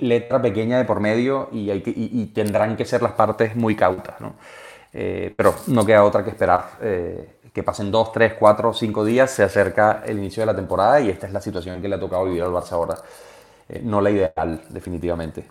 [0.00, 4.20] letras pequeñas de por medio y, y, tendrán que ser las partes muy cautas.
[4.20, 4.34] ¿no?
[4.92, 6.62] pero no queda otra que esperar
[7.52, 11.10] que pasen dos, tres, cuatro, cinco días, se acerca el inicio de la temporada y
[11.10, 12.96] esta es la situación que le ha tocado vivir al Barça ahora.
[13.68, 15.44] Eh, no la ideal, definitivamente.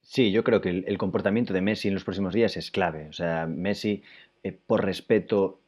[0.00, 3.08] Sí, yo creo que el, comportamiento de Messi en los próximos días es clave.
[3.08, 4.02] O sea, Messi,
[4.42, 5.60] eh, por respeto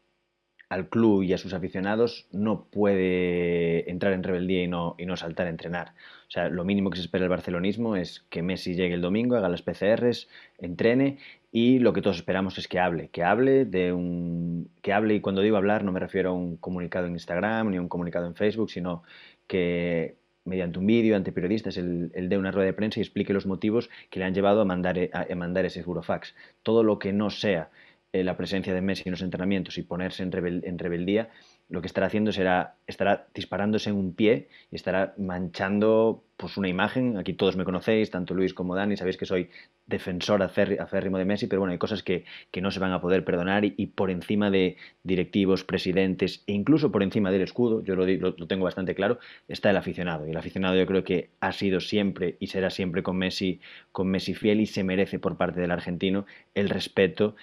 [0.69, 5.17] al club y a sus aficionados, no puede entrar en rebeldía y no, y no
[5.17, 5.95] saltar a entrenar.
[6.27, 9.37] O sea, lo mínimo que se espera del barcelonismo es que Messi llegue el domingo,
[9.37, 11.19] haga las PCRs, entrene
[11.55, 15.21] y lo que todos esperamos es que hable, que hable de un que hable y
[15.21, 18.27] cuando digo hablar no me refiero a un comunicado en Instagram ni a un comunicado
[18.27, 19.03] en Facebook, sino
[19.47, 23.47] que mediante un vídeo ante periodistas el, de una rueda de prensa y explique los
[23.47, 26.35] motivos que le han llevado a mandar, a, mandar ese burofax.
[26.63, 27.71] Todo lo que no sea
[28.13, 30.33] eh, la presencia de Messi en los entrenamientos y ponerse en,
[30.65, 31.29] en rebeldía
[31.73, 36.69] lo que estará haciendo será, estará disparándose en un pie y estará manchando pues, una
[36.69, 37.17] imagen.
[37.17, 39.49] Aquí todos me conocéis, tanto Luis como Dani, sabéis que soy
[39.87, 42.27] defensor acérrimo de Messi, pero bueno, hay cosas que,
[42.61, 47.03] no se van a poder perdonar y, por encima de directivos, presidentes e incluso por
[47.03, 50.27] encima del escudo, yo lo, lo, tengo bastante claro, está el aficionado.
[50.27, 53.61] Y el aficionado yo creo que ha sido siempre y será siempre con Messi,
[53.93, 57.35] con Messi fiel y se merece por parte del argentino el respeto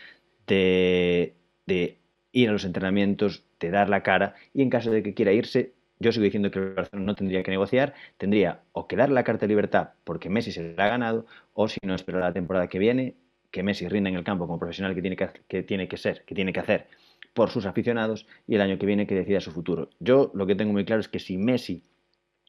[0.45, 1.33] de,
[1.65, 1.97] de
[2.31, 5.73] ir a los entrenamientos, de dar la cara y en caso de que quiera irse,
[5.99, 9.23] yo sigo diciendo que el Barcelona no tendría que negociar, tendría o que dar la
[9.23, 12.67] carta de libertad porque Messi se la ha ganado o si no esperar la temporada
[12.67, 13.15] que viene,
[13.51, 16.23] que Messi rinda en el campo como profesional que tiene que, que tiene que ser,
[16.25, 16.87] que tiene que hacer
[17.33, 19.89] por sus aficionados y el año que viene que decida su futuro.
[19.99, 21.83] Yo lo que tengo muy claro es que si Messi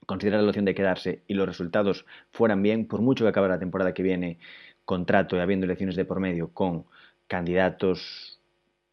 [0.06, 3.58] considera la opción de quedarse y los resultados fueran bien, por mucho que acabe la
[3.58, 4.38] temporada que viene
[4.84, 6.86] contrato y habiendo elecciones de por medio con
[7.26, 8.40] candidatos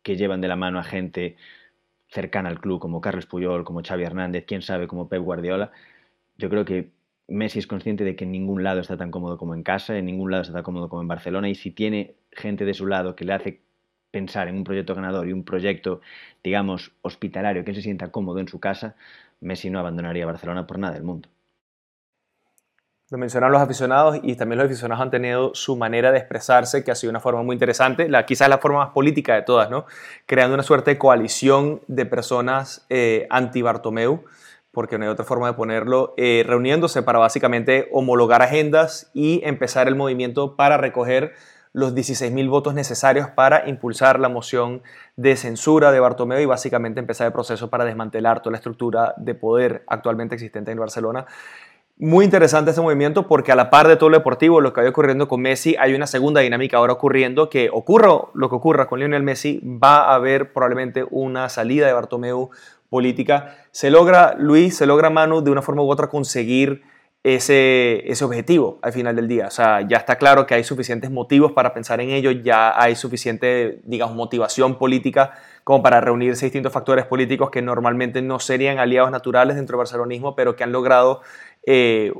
[0.03, 1.37] que llevan de la mano a gente
[2.09, 5.71] cercana al club, como Carlos Puyol, como Xavi Hernández, quién sabe, como Pep Guardiola,
[6.37, 6.91] yo creo que
[7.27, 10.05] Messi es consciente de que en ningún lado está tan cómodo como en casa, en
[10.05, 13.15] ningún lado está tan cómodo como en Barcelona, y si tiene gente de su lado
[13.15, 13.61] que le hace
[14.11, 16.01] pensar en un proyecto ganador y un proyecto,
[16.43, 18.95] digamos, hospitalario, que se sienta cómodo en su casa,
[19.41, 21.29] Messi no abandonaría Barcelona por nada del mundo.
[23.09, 26.91] Lo mencionan los aficionados y también los aficionados han tenido su manera de expresarse, que
[26.91, 29.85] ha sido una forma muy interesante, la, quizás la forma más política de todas, ¿no?
[30.25, 34.25] Creando una suerte de coalición de personas eh, anti-Bartomeu,
[34.71, 39.87] porque no hay otra forma de ponerlo, eh, reuniéndose para básicamente homologar agendas y empezar
[39.87, 41.31] el movimiento para recoger
[41.71, 44.81] los 16.000 votos necesarios para impulsar la moción
[45.15, 49.33] de censura de Bartomeu y básicamente empezar el proceso para desmantelar toda la estructura de
[49.33, 51.25] poder actualmente existente en Barcelona
[51.99, 54.91] muy interesante este movimiento porque a la par de todo lo deportivo, lo que había
[54.91, 58.99] ocurriendo con Messi, hay una segunda dinámica ahora ocurriendo que ocurra lo que ocurra con
[58.99, 62.51] Lionel Messi, va a haber probablemente una salida de Bartomeu
[62.89, 63.57] política.
[63.71, 66.83] Se logra, Luis, se logra Manu de una forma u otra conseguir
[67.23, 69.47] ese, ese objetivo al final del día.
[69.47, 72.95] O sea, ya está claro que hay suficientes motivos para pensar en ello, ya hay
[72.95, 75.33] suficiente, digamos, motivación política
[75.65, 80.35] como para reunirse distintos factores políticos que normalmente no serían aliados naturales dentro del barcelonismo,
[80.35, 81.21] pero que han logrado
[81.69, 82.13] eh,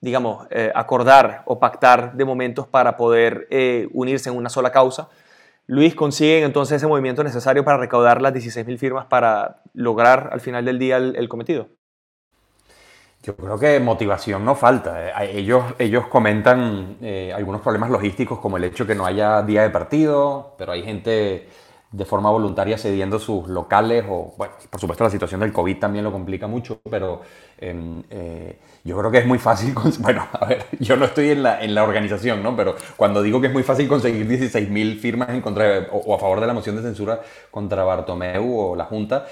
[0.00, 5.08] digamos, eh, acordar o pactar de momentos para poder eh, unirse en una sola causa.
[5.66, 10.64] Luis consigue entonces ese movimiento necesario para recaudar las 16.000 firmas para lograr al final
[10.64, 11.66] del día el, cometido.
[13.24, 15.24] Yo creo que motivación no falta.
[15.24, 16.98] Ellos, ellos comentan
[17.34, 21.48] algunos problemas logísticos como el hecho que no haya día de partido, pero hay gente
[21.96, 26.04] de forma voluntaria cediendo sus locales o, bueno, por supuesto la situación del COVID también
[26.04, 27.22] lo complica mucho, pero
[27.58, 31.42] em, eh, yo creo que es muy fácil, bueno, a ver, yo no estoy en
[31.44, 32.56] la, en la organización, ¿no?
[32.56, 36.40] Pero cuando digo que es muy fácil conseguir 16.000 firmas en contra, o, a favor
[36.40, 39.26] de la moción de censura contra Bartomeu o la Junta,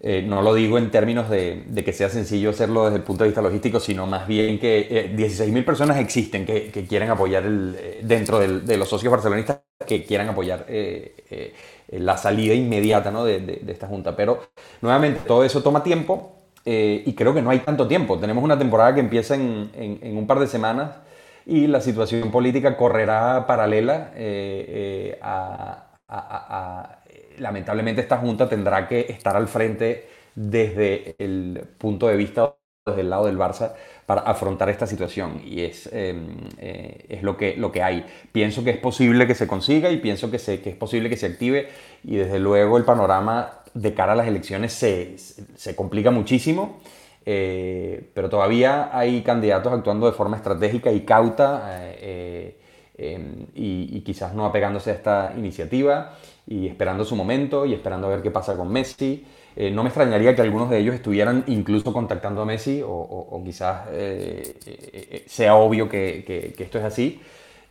[0.00, 3.24] eh, no lo digo en términos de, de, que sea sencillo hacerlo desde el punto
[3.24, 7.44] de vista logístico, sino más bien que eh, 16.000 personas existen que, que quieren apoyar
[7.44, 11.54] el, eh, dentro de los socios barcelonistas que quieran apoyar eh,
[11.92, 13.24] la salida inmediata ¿no?
[13.24, 14.16] de, esta junta.
[14.16, 14.40] Pero
[14.80, 18.18] nuevamente, todo eso toma tiempo eh, y creo que no hay tanto tiempo.
[18.18, 20.96] Tenemos una temporada que empieza en, un par de semanas
[21.44, 26.98] y la situación política correrá paralela eh, eh, a,
[27.38, 33.10] Lamentablemente esta junta tendrá que estar al frente desde el punto de vista, desde el
[33.10, 33.74] lado del Barça,
[34.06, 38.04] para afrontar esta situación y es, em, eh, es lo, que, lo que hay.
[38.32, 41.16] Pienso que es posible que se consiga y pienso que, se, que es posible que
[41.16, 41.68] se active
[42.02, 46.80] y desde luego el panorama de cara a las elecciones se, se complica muchísimo.
[47.24, 51.68] Eh, pero todavía hay candidatos actuando de forma estratégica y cauta
[52.00, 52.58] eh,
[52.98, 56.14] em, y, y, quizás no apegándose a esta iniciativa
[56.48, 59.24] y esperando su momento y esperando a ver qué pasa con Messi.
[59.54, 63.86] Eh, no me extrañaría que algunos de ellos estuvieran incluso contactando a Messi o, quizás
[63.90, 67.20] eh, eh, sea obvio que, esto es así.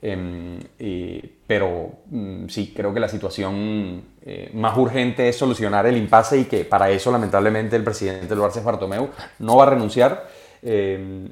[0.03, 0.57] Em,
[1.45, 4.03] pero mm, sí, creo que la situación
[4.53, 8.63] más urgente es solucionar el impasse y que para eso lamentablemente el presidente del Barça
[8.63, 10.27] Bartomeu no va a renunciar.
[10.63, 11.29] Em,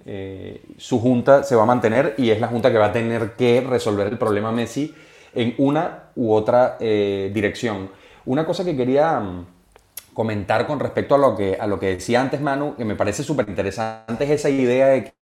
[0.77, 3.61] su junta se va a mantener y es la junta que va a tener que
[3.61, 4.93] resolver el problema Messi
[5.35, 7.89] en una u otra dirección.
[8.25, 9.45] Una cosa que quería mm,
[10.19, 13.23] comentar con respecto a lo que, a lo que decía antes Manu, que me parece
[13.23, 15.13] súper interesante, es esa idea de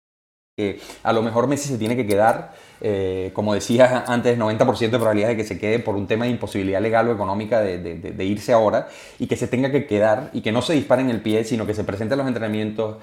[0.57, 4.97] que a lo mejor Messi se tiene que quedar, eh, como decía antes, 90% de
[4.97, 8.53] probabilidad de que se quede por un tema de imposibilidad legal o económica de, irse
[8.53, 8.87] ahora
[9.19, 11.67] y que se tenga que quedar y que no se dispare en el pie, sino
[11.67, 12.97] que se presente los entrenamientos,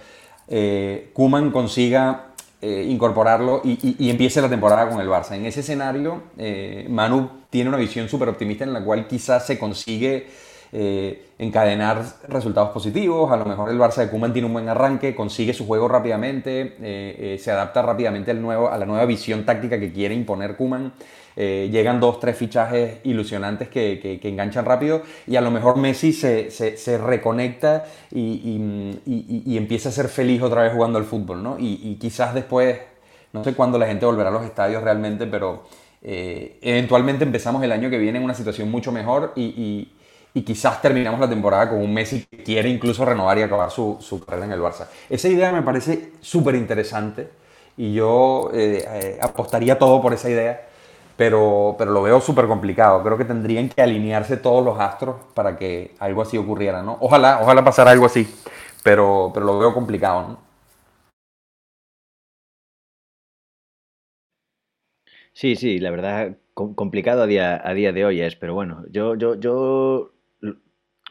[0.49, 5.37] eh, Kuman consiga eh, incorporarlo y, empiece la temporada con el Barça.
[5.37, 6.25] En ese escenario,
[6.89, 10.27] Manu tiene una visión súper optimista en la cual quizás se consigue
[10.77, 13.31] eh, encadenar resultados positivos.
[13.31, 16.75] A lo mejor el Barça de Koeman tiene un buen arranque, consigue su juego rápidamente,
[16.81, 20.57] eh, eh, se adapta rápidamente al nuevo, a la nueva visión táctica que quiere imponer
[20.57, 20.93] Koeman.
[21.37, 26.51] llegan dos, tres fichajes ilusionantes que, que, enganchan rápido y a lo mejor Messi se,
[26.51, 31.41] se, se reconecta y, y, y, empieza a ser feliz otra vez jugando al fútbol.
[31.41, 31.57] ¿no?
[31.57, 32.81] Y, quizás después,
[33.33, 35.63] no sé cuándo la gente volverá a los estadios realmente, pero
[36.03, 39.89] eventualmente empezamos el año que viene en una situación mucho mejor y,
[40.35, 43.99] y quizás terminamos la temporada con un Messi que quiere incluso renovar y acabar su,
[44.01, 44.87] su carrera en el Barça.
[45.09, 47.29] Esa idea me parece súper interesante
[47.77, 50.67] y yo eh, eh, apostaría todo por esa idea,
[51.17, 53.03] pero, pero lo veo súper complicado.
[53.05, 56.97] Creo que tendrían que alinearse todos los astros para que algo así ocurriera, ¿no?
[57.01, 58.29] Ojalá, ojalá pasara algo así,
[58.83, 60.39] pero, pero lo veo complicado.
[65.33, 69.17] Sí, sí, la verdad complicado a día, a día de hoy es, pero bueno, yo,
[69.17, 69.37] yo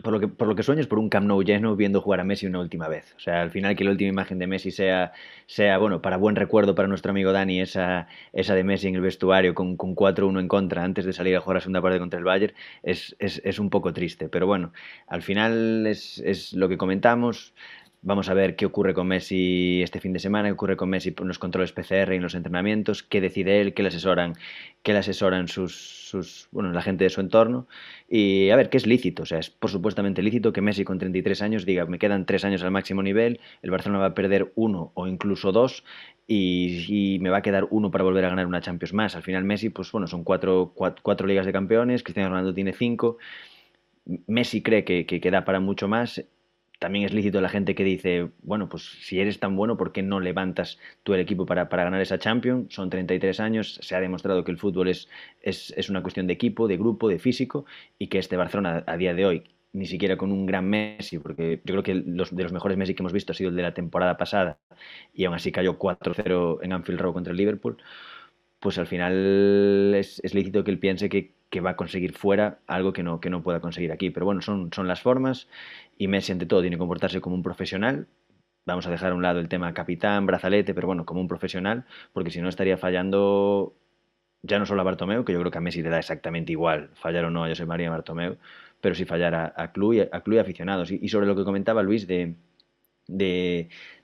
[0.01, 2.19] por lo que, por lo que sueño es por un Camp Nou lleno viendo jugar
[2.19, 3.13] a Messi una última vez.
[3.15, 5.13] O sea, al final que la última imagen de Messi sea,
[5.45, 9.01] sea bueno, para buen recuerdo para nuestro amigo Dani, esa, esa de Messi en el
[9.01, 12.17] vestuario con, con 4-1 en contra antes de salir a jugar a segunda parte contra
[12.17, 14.29] el Bayern, es, es, es un poco triste.
[14.29, 14.73] Pero bueno,
[15.07, 17.53] al final es, es lo que comentamos
[18.05, 21.15] Vamos a ver qué ocurre con Messi este fin de semana, qué ocurre con Messi
[21.17, 24.33] en los controles PCR y en los entrenamientos, qué decide él, qué le asesoran,
[24.81, 27.65] qué le asesoran sus, bueno, la gente de su entorno.
[28.09, 29.23] Y a ver, qué es lícito.
[29.23, 32.43] O sea, es por supuestamente lícito que Messi con 33 años diga, me quedan tres
[32.43, 35.85] años al máximo nivel, el Barcelona va a perder uno o incluso dos
[36.27, 39.15] y, me va a quedar uno para volver a ganar una Champions más.
[39.15, 43.17] Al final Messi, pues bueno, son cuatro, cuatro, ligas de campeones, Cristiano Ronaldo tiene cinco.
[44.27, 46.21] Messi cree que, que, que para mucho más
[46.83, 50.03] también es lícito la gente que dice, bueno, pues si eres tan bueno, ¿por qué
[50.03, 52.73] no levantas tú el equipo para, ganar esa Champions?
[52.73, 55.07] Son 33 años, se ha demostrado que el fútbol es,
[55.41, 57.65] es, una cuestión de equipo, de grupo, de físico,
[57.97, 61.61] y que este Barcelona a día de hoy, ni siquiera con un gran Messi, porque
[61.63, 63.73] yo creo que de los mejores Messi que hemos visto ha sido el de la
[63.73, 64.59] temporada pasada,
[65.13, 67.77] y aún así cayó 4-0 en Anfield Road contra el Liverpool,
[68.59, 72.57] pues al final es, es lícito que él piense que, que va a conseguir fuera
[72.65, 74.09] algo que no, que no pueda conseguir aquí.
[74.09, 75.47] Pero bueno, son, son las formas
[75.99, 78.07] y Messi ante todo tiene que comportarse como un profesional.
[78.65, 81.85] Vamos a dejar a un lado el tema capitán, brazalete, pero bueno, como un profesional,
[82.11, 83.75] porque si no estaría fallando
[84.41, 86.89] ya no solo a Bartomeu, que yo creo que a Messi le da exactamente igual
[86.95, 88.37] fallar o no a José María Bartomeu,
[88.81, 90.89] pero sí fallar a, a, club, y, a club aficionados.
[90.89, 92.35] Y, y, sobre lo que comentaba Luis de,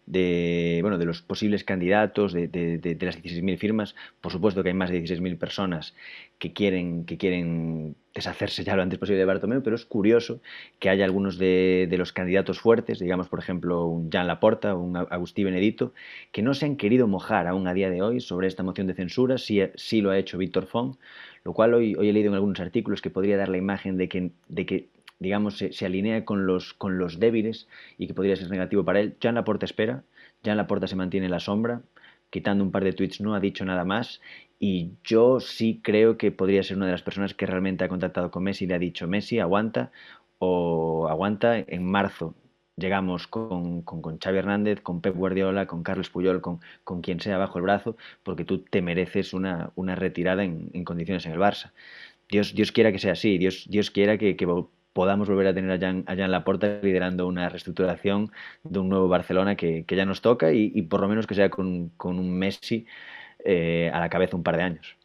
[0.10, 3.96] de, bueno, de los posibles candidatos, de, de, de las 16.000 firmas.
[4.20, 5.94] Por supuesto que hay más de 16.000 personas
[6.40, 10.42] que quieren, que quieren deshacerse ya lo antes posible de Bartomeu, pero es curioso
[10.80, 14.98] que haya algunos de, los candidatos fuertes, digamos por ejemplo un Jean Laporta o un
[14.98, 15.94] Agustí Benedito,
[16.32, 18.96] que no se han querido mojar aún a día de hoy sobre esta moción de
[18.96, 20.98] censura, sí, sí lo ha hecho Víctor Font,
[21.44, 24.10] lo cual hoy, hoy he leído en algunos artículos que podría dar la imagen de
[24.10, 24.88] que, de que
[25.20, 29.16] digamos, se, alinea con los, con los débiles y que podría ser negativo para él.
[29.22, 30.04] Ya en la puerta espera,
[30.44, 31.82] ya en la puerta se mantiene en la sombra,
[32.30, 34.22] quitando un par de tweets no ha dicho nada más
[34.60, 38.30] y yo sí creo que podría ser una de las personas que realmente ha contactado
[38.32, 39.92] con Messi y le ha dicho Messi aguanta
[40.38, 42.36] o aguanta en marzo
[42.80, 47.38] llegamos con, con, Xavi Hernández, con Pep Guardiola, con Carlos Puyol, con, con quien sea
[47.38, 51.40] bajo el brazo, porque tú te mereces una, una retirada en, en, condiciones en el
[51.40, 51.72] Barça.
[52.30, 54.46] Dios, Dios quiera que sea así, Dios, Dios quiera que, que
[54.94, 58.32] podamos volver a tener allá en, allá en la puerta liderando una reestructuración
[58.64, 61.50] de un nuevo Barcelona que, que ya nos toca y, por lo menos que sea
[61.50, 62.86] con, con un Messi
[63.44, 65.00] eh, a la cabeza un par de años.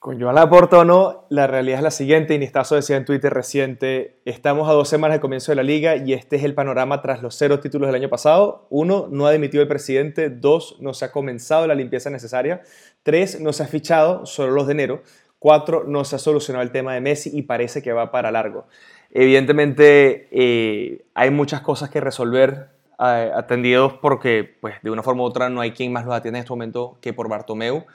[0.00, 3.34] Con Joan Laporta o no, la realidad es la siguiente, y Nistazo decía en Twitter
[3.34, 7.02] reciente, estamos a dos semanas del comienzo de la liga y este es el panorama
[7.02, 8.68] tras los cero títulos del año pasado.
[8.70, 10.30] Uno, no ha dimitido el presidente.
[10.30, 12.62] Dos, no se ha comenzado la limpieza necesaria.
[13.02, 15.02] Tres, no se ha fichado, solo los de enero.
[15.38, 18.66] Cuatro, no se ha solucionado el tema de Messi y parece que va para largo.
[19.10, 25.26] Evidentemente eh, hay muchas cosas que resolver, eh, atendidos porque pues, de una forma u
[25.26, 27.86] otra no hay quien más los atienda en este momento que por Bartomeu.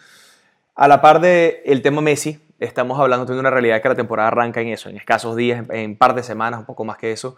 [0.75, 4.29] A la par del el tema Messi, estamos hablando de una realidad que la temporada
[4.29, 7.11] arranca en eso, en escasos días, en un par de semanas, un poco más que
[7.11, 7.35] eso.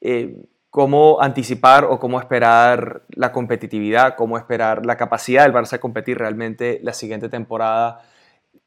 [0.00, 0.34] Eh,
[0.70, 6.16] cómo anticipar o cómo esperar la competitividad, cómo esperar la capacidad del Barça de competir
[6.16, 8.00] realmente la siguiente temporada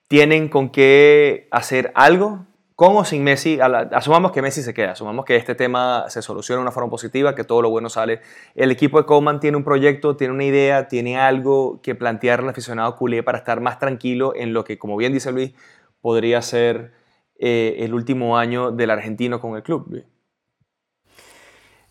[0.07, 5.23] tienen con qué hacer algo con o sin Messi, asumamos que Messi se queda, asumamos
[5.23, 8.19] que este tema se soluciona de una forma positiva, que todo lo bueno sale.
[8.53, 12.49] El equipo de Coman tiene un proyecto, tiene una idea, tiene algo que plantear al
[12.49, 15.53] aficionado culé para estar más tranquilo en lo que, como bien dice Luis,
[16.01, 16.91] podría ser
[17.39, 20.03] eh, el último año del argentino con el club.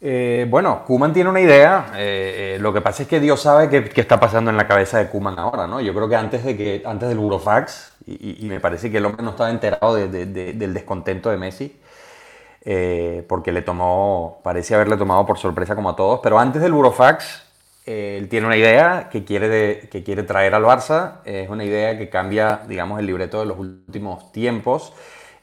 [0.07, 1.87] Eh, bueno, Kuman tiene una idea.
[1.97, 4.99] Eh, eh, lo que pasa es que Dios sabe qué, está pasando en la cabeza
[4.99, 5.81] de Kuman ahora, ¿no?
[5.81, 9.23] Yo creo que antes de que antes del Burofax, y, me parece que el hombre
[9.23, 11.81] no estaba enterado del descontento de Messi,
[13.27, 16.21] porque le tomó, parece haberle tomado por sorpresa como a todos.
[16.23, 17.43] Pero antes del Burofax,
[17.87, 21.23] él tiene una idea que quiere, que quiere traer al Barça.
[21.25, 24.93] Es una idea que cambia, digamos, el libreto de los últimos tiempos.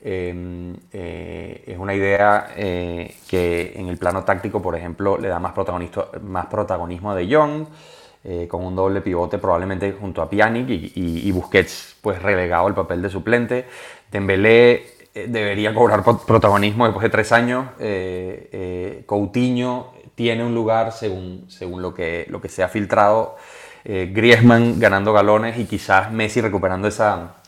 [0.03, 5.37] Em, eh, es una idea eh, que en el plano táctico, por ejemplo, le da
[5.37, 5.53] más,
[6.23, 7.67] más protagonismo a De Jong,
[8.23, 13.01] eh, con un doble pivote probablemente junto a Pjanic y, Busquets pues relegado al papel
[13.01, 13.65] de suplente.
[14.11, 17.67] Dembélé debería cobrar protagonismo después de tres años.
[19.05, 23.35] Coutinho tiene un lugar según, según lo, que, lo que se ha filtrado.
[23.83, 27.40] Griezmann ganando galones y quizás Messi recuperando esa,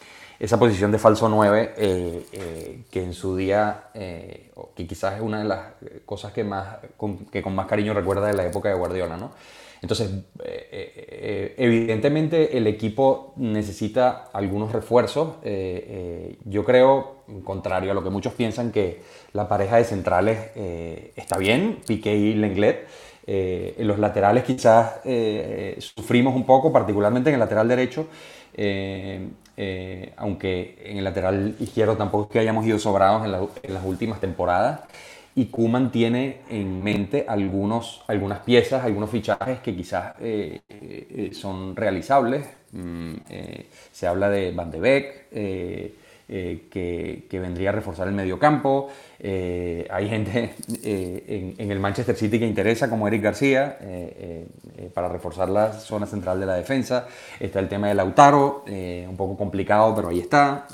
[0.44, 5.22] esa posición de falso 9 eh, eh, que en su día, eh, que quizás es
[5.22, 5.68] una de las
[6.06, 9.32] cosas que, más, con, que con más cariño recuerda de la época de Guardiola, ¿no?
[9.82, 10.12] Entonces,
[11.58, 15.36] evidentemente el equipo necesita algunos refuerzos.
[16.46, 19.02] yo creo, contrario a lo que muchos piensan, que
[19.34, 20.52] la pareja de centrales
[21.18, 22.88] está bien, Piqué y Lenglet.
[23.28, 25.02] en los laterales quizás
[25.80, 28.08] sufrimos un poco, particularmente en el lateral derecho.
[28.56, 29.28] Eh,
[30.18, 34.82] aunque en el lateral izquierdo tampoco es que hayamos ido sobrados en, las últimas temporadas.
[35.36, 41.76] y Kuman tiene en mente algunos, algunas piezas, algunos fichajes que quizás eh, eh, son
[41.76, 42.46] realizables.
[42.72, 43.14] Mm,
[43.92, 46.03] se habla de Van de Beek,
[46.70, 48.90] que, que, vendría a reforzar el medio campo.
[49.22, 50.54] hay gente
[50.84, 53.78] en, en, el Manchester City que interesa, como Eric García,
[54.94, 57.08] para reforzar la zona central de la defensa.
[57.40, 60.68] Está el tema de Lautaro, un poco complicado, pero ahí está.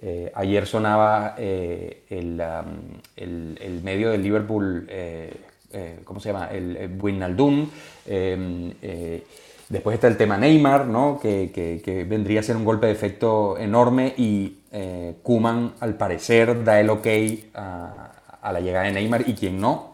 [0.00, 5.32] Eh, ayer sonaba eh, um, el, medio del Liverpool, eh,
[6.04, 6.48] ¿cómo se llama?
[6.52, 7.68] El, el Wijnaldum.
[9.68, 11.18] Después está el tema Neymar, ¿no?
[11.20, 14.60] que, que, vendría a ser un golpe de efecto enorme y
[15.22, 17.06] Kuman al parecer da el ok
[17.54, 19.92] a, la llegada de Neymar y quien no.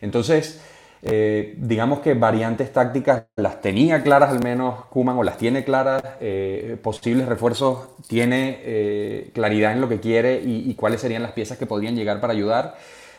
[0.00, 0.60] Entonces,
[1.06, 6.02] eh, digamos que variantes tácticas las tenía claras al menos Kuman o las tiene claras,
[6.20, 11.58] eh, posibles refuerzos, tiene eh, claridad en lo que quiere y, cuáles serían las piezas
[11.58, 12.76] que podrían llegar para ayudar.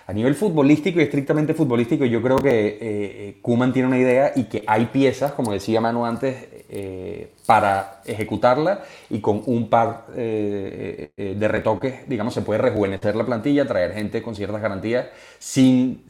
[0.07, 4.63] A nivel futbolístico y estrictamente futbolístico, yo creo que Kuman tiene una idea y que
[4.67, 6.35] hay piezas, como decía Manu antes,
[6.67, 13.15] eh, para ejecutarla y con un par eh, eh, de retoques, digamos, se puede rejuvenecer
[13.15, 15.05] la plantilla, traer gente con ciertas garantías
[15.37, 16.03] sin,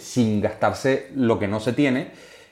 [0.00, 2.08] sin gastarse lo que no se tiene.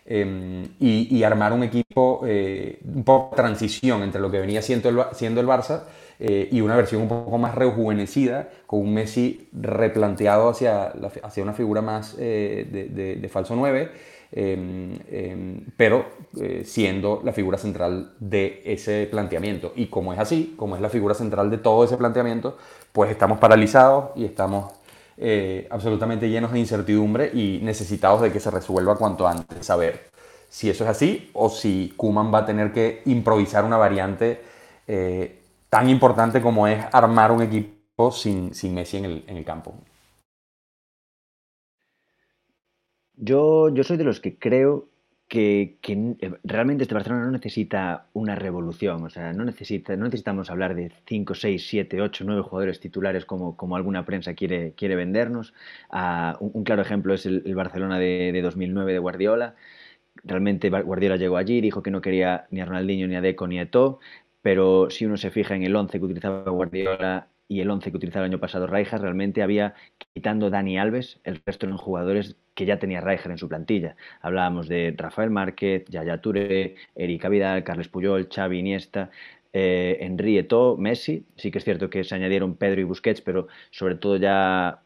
[0.08, 5.46] Y, armar un equipo un poco transición entre lo que venía siendo el, siendo el
[5.46, 5.82] Barça
[6.20, 10.92] y una versión un poco más rejuvenecida, con un Messi replanteado hacia,
[11.22, 13.90] hacia una figura más de, de, falso 9
[14.30, 16.04] Em, em, pero
[16.38, 19.72] eh, siendo la figura central de ese planteamiento.
[19.74, 22.58] Y como es así, como es la figura central de todo ese planteamiento,
[22.92, 24.72] pues estamos paralizados y estamos
[25.16, 30.10] eh, absolutamente llenos de incertidumbre y necesitados de que se resuelva cuanto antes, saber
[30.50, 34.40] si eso es así o si Kuman va a tener que improvisar una variante
[34.86, 35.38] eh,
[35.70, 39.74] tan importante como es armar un equipo sin, sin Messi en el, en el campo.
[43.16, 44.88] Yo, yo soy de los que creo
[45.28, 50.50] que, eh, realmente este Barcelona no necesita una revolución, o sea, no, necesita, no necesitamos
[50.50, 54.96] hablar de 5, 6, 7, 8, 9 jugadores titulares como, como alguna prensa quiere, quiere
[54.96, 55.52] vendernos.
[55.90, 59.54] Ah, un, claro ejemplo es el, Barcelona de, de, 2009 de Guardiola.
[60.24, 63.58] Realmente Guardiola llegó allí, dijo que no quería ni a Ronaldinho, ni a Deco, ni
[63.58, 64.00] a Eto'o,
[64.42, 67.96] pero si uno se fija en el 11 que utilizaba Guardiola y el 11 que
[67.96, 69.74] utilizaba el año pasado Raijas, realmente había,
[70.14, 73.96] quitando Dani Alves, el resto eran jugadores que ya tenía Rijkaard en su plantilla.
[74.20, 79.10] Hablábamos de Rafael Márquez, Yaya Touré, Erika Vidal, Carles Puyol, Xavi Iniesta,
[79.52, 80.46] eh, Henry
[80.78, 81.24] Messi.
[81.36, 84.82] Sí que es cierto que se añadieron Pedro y Busquets, pero sobre todo ya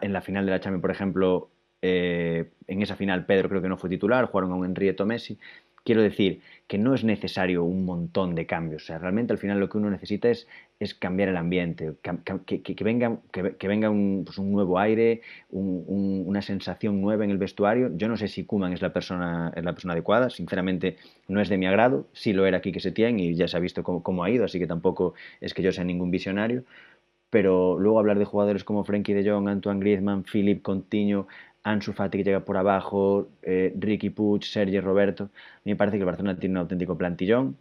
[0.00, 1.50] en la final de la Champions, por ejemplo,
[1.82, 5.38] eh, en esa final Pedro creo que no fue titular, jugaron con Henry Eto'o, Messi.
[5.84, 8.84] Quiero decir que no es necesario un montón de cambios.
[8.84, 10.46] O sea, realmente al final lo que uno necesita es,
[10.78, 17.00] es cambiar el ambiente, que, venga, que, venga un, pues un, nuevo aire, una sensación
[17.00, 17.90] nueva en el vestuario.
[17.96, 20.30] Yo no sé si Kuman es la persona, es la persona adecuada.
[20.30, 20.96] Sinceramente,
[21.28, 22.06] no es de mi agrado.
[22.12, 24.30] Sí lo era aquí que se tiene y ya se ha visto cómo, cómo ha
[24.30, 26.64] ido, así que tampoco es que yo sea ningún visionario
[27.32, 31.28] pero luego hablar de jugadores como Frenkie de Jong, Antoine Griezmann, Philippe Coutinho,
[31.64, 35.24] Ansu Fati que llega por abajo, eh, Ricky Puig, Sergio Roberto.
[35.24, 37.56] A me parece que el Barcelona tiene un auténtico plantillón.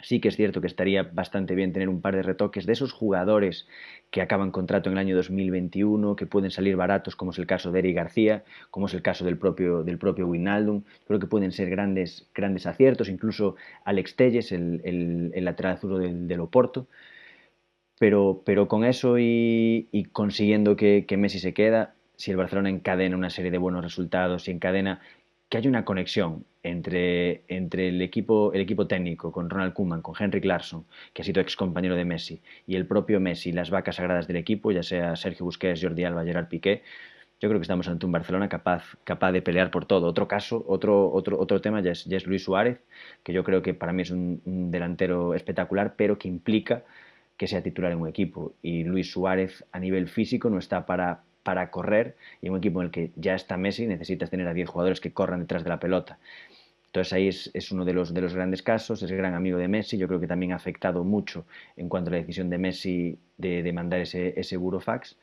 [0.00, 2.92] Sí que es cierto que estaría bastante bien tener un par de retoques de esos
[2.92, 3.66] jugadores
[4.12, 7.72] que acaban contrato en el año 2021, que pueden salir baratos, como es el caso
[7.72, 10.84] de Eric García, como es el caso del propio, del propio Wijnaldum.
[11.06, 16.86] Creo que pueden ser grandes, grandes aciertos, incluso Alex Telles, el, lateral azul del, Oporto.
[17.98, 23.16] Pero, pero con eso y, consiguiendo que, que Messi se queda, si el Barcelona encadena
[23.16, 25.00] una serie de buenos resultados y encadena
[25.48, 30.14] que haya una conexión entre, entre el, equipo, el equipo técnico con Ronald Koeman, con
[30.18, 33.96] Henrik Larsson, que ha sido ex compañero de Messi, y el propio Messi, las vacas
[33.96, 36.82] sagradas del equipo, ya sea Sergio Busquets, Jordi Alba, Gerard Piqué,
[37.40, 40.08] yo creo que estamos ante un Barcelona capaz, capaz de pelear por todo.
[40.08, 42.80] Otro caso, otro, otro, otro tema ya es, Luis Suárez,
[43.22, 46.82] que yo creo que para mí es un delantero espectacular, pero que implica
[47.36, 48.54] que sea titular en un equipo.
[48.60, 52.88] Y Luis Suárez a nivel físico no está para para correr y un equipo en
[52.88, 55.80] el que ya está Messi necesitas tener a 10 jugadores que corran detrás de la
[55.80, 56.18] pelota.
[56.88, 59.96] Entonces ahí es, uno de los, de los grandes casos, es gran amigo de Messi,
[59.96, 61.46] yo creo que también ha afectado mucho
[61.78, 65.16] en cuanto a la decisión de Messi de, mandar ese, ese burofax,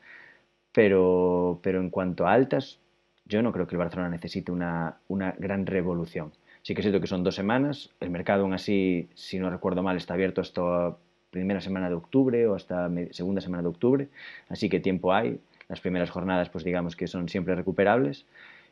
[0.72, 2.80] pero, pero en cuanto a altas,
[3.24, 6.32] yo no creo que el Barcelona necesite una, una gran revolución.
[6.62, 9.84] Sí que es cierto que son dos semanas, el mercado aún así, si no recuerdo
[9.84, 10.96] mal, está abierto hasta
[11.30, 14.08] primera semana de octubre o hasta segunda semana de octubre,
[14.48, 15.38] así que tiempo hay
[15.68, 18.26] las primeras jornadas, pues digamos que son siempre recuperables.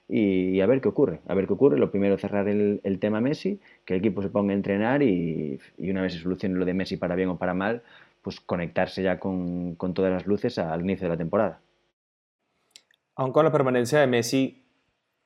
[0.06, 1.78] Y, a ver qué ocurre, a ver qué ocurre.
[1.78, 6.02] Lo primero, cerrar el, tema Messi, que el equipo se ponga a entrenar y, una
[6.02, 7.82] vez se solucione lo de Messi para bien o para mal,
[8.22, 11.60] pues conectarse ya con, con todas las luces al inicio de la temporada.
[13.16, 14.64] Aun con la permanencia de Messi,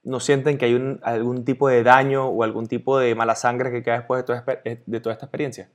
[0.04, 3.82] ¿no sienten que hay algún tipo de daño o algún tipo de mala sangre que
[3.82, 5.68] queda después de toda, eh, esta experiencia?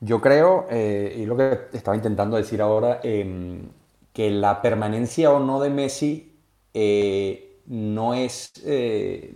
[0.00, 3.68] Yo creo, eh, y lo que estaba intentando decir ahora, em,
[4.12, 6.32] que la permanencia o no de Messi
[6.74, 8.52] eh, no, es,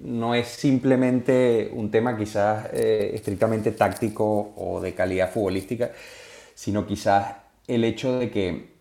[0.02, 5.92] no es simplemente un tema quizás estrictamente táctico o de calidad futbolística,
[6.54, 8.76] sino quizás el hecho de que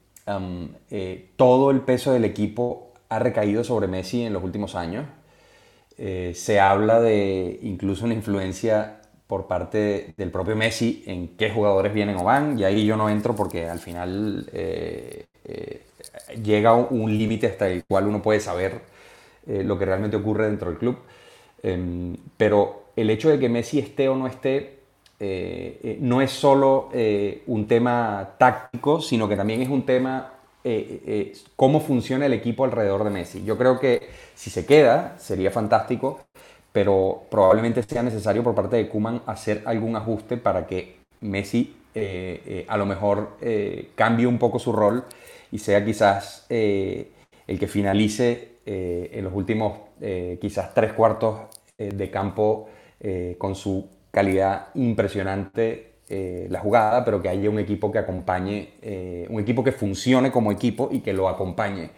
[0.89, 5.05] eh, todo el peso del equipo ha recaído sobre Messi en los últimos años.
[5.97, 11.93] Eh, se habla de incluso una influencia por parte del propio Messi en qué jugadores
[11.93, 15.25] vienen o van, y ahí yo no entro porque al final eh,
[16.43, 18.81] llega un límite hasta el cual uno puede saber
[19.45, 20.97] lo que realmente ocurre dentro del club.
[21.61, 24.75] Em, pero el hecho de que Messi esté o no esté
[25.19, 30.31] eh, eh, no es solo eh, un tema táctico, sino que también es un tema
[31.55, 33.43] cómo funciona el equipo alrededor de Messi.
[33.43, 36.21] Yo creo que si se queda sería fantástico,
[36.71, 41.75] pero probablemente sea necesario por parte de Kuman hacer algún ajuste para que Messi
[42.67, 43.37] a lo mejor
[43.93, 45.05] cambie un poco su rol
[45.55, 49.79] y sea quizás el que finalice en los últimos
[50.41, 51.41] quizás tres cuartos
[51.77, 52.67] de campo
[53.37, 59.25] con su calidad impresionante eh, la jugada, pero que haya un equipo que acompañe, eh,
[59.27, 61.89] un equipo que funcione como equipo y que lo acompañe,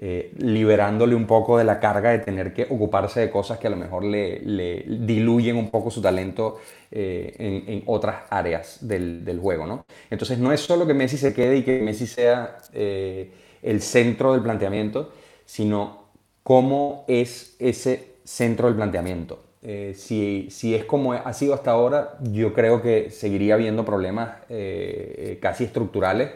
[0.00, 3.70] eh, liberándole un poco de la carga de tener que ocuparse de cosas que a
[3.70, 6.58] lo mejor le, diluyen un poco su talento
[6.90, 9.66] en, otras áreas del, juego.
[9.66, 9.84] ¿no?
[10.10, 14.42] Entonces no es solo que Messi se quede y que Messi sea el centro del
[14.42, 15.12] planteamiento,
[15.44, 16.08] sino
[16.42, 19.48] cómo es ese centro del planteamiento.
[19.62, 24.36] Eh, si, si, es como ha sido hasta ahora, yo creo que seguiría habiendo problemas
[24.48, 26.30] eh, eh, casi estructurales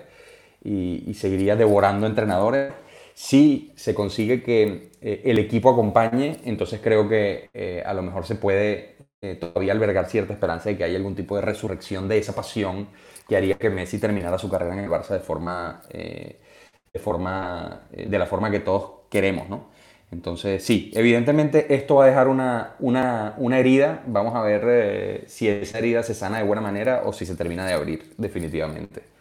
[0.65, 2.73] y, seguiría devorando entrenadores.
[3.15, 8.97] Si se consigue que el equipo acompañe, entonces creo que a lo mejor se puede
[9.41, 12.89] todavía albergar cierta esperanza de que haya algún tipo de resurrección de esa pasión
[13.29, 18.19] que haría que Messi terminara su carrera en el Barça de forma, de, forma, de
[18.19, 19.71] la forma que todos queremos, ¿no?
[20.13, 24.03] Entonces, sí, evidentemente esto va a dejar una, una, herida.
[24.07, 27.35] Vamos a ver eh, si esa herida se sana de buena manera o si se
[27.35, 29.12] termina de abrir definitivamente.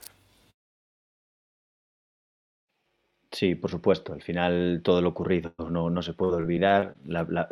[3.32, 4.14] Sí, por supuesto.
[4.14, 6.96] Al final todo lo ocurrido no, no se puede olvidar.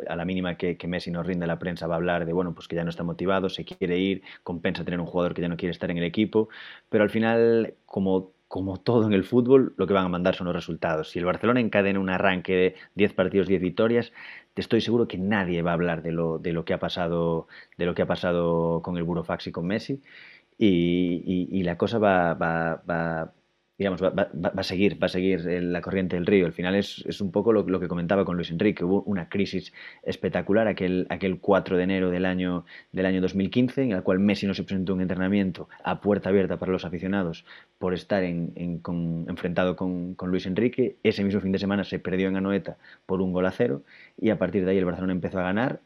[0.08, 2.54] a la mínima que, que, Messi nos rinde la prensa va a hablar de, bueno,
[2.54, 5.48] pues que ya no está motivado, se quiere ir, compensa tener un jugador que ya
[5.48, 6.50] no quiere estar en el equipo.
[6.90, 10.46] Pero al final, como como todo en el fútbol, lo que van a mandar son
[10.46, 11.10] los resultados.
[11.10, 14.12] Si el Barcelona encadena un arranque de 10 partidos, 10 victorias,
[14.54, 17.46] te estoy seguro que nadie va a hablar de lo, de lo, que, ha pasado,
[17.78, 20.02] de lo que ha pasado con el Burofax y con Messi.
[20.58, 23.32] Y, la cosa va, va,
[23.80, 26.44] digamos, va, a seguir, va a seguir la corriente del río.
[26.44, 28.84] Al final es, es un poco lo, que comentaba con Luis Enrique.
[28.84, 29.72] Hubo una crisis
[30.02, 34.46] espectacular aquel, aquel 4 de enero del año, del año 2015, en el cual Messi
[34.46, 37.46] no se presentó un entrenamiento a puerta abierta para los aficionados
[37.78, 38.52] por estar en,
[39.26, 40.96] enfrentado con, con, Luis Enrique.
[41.02, 42.76] Ese mismo fin de semana se perdió en Anoeta
[43.06, 43.82] por un gol a cero
[44.20, 45.80] y a partir de ahí el Barcelona empezó a ganar,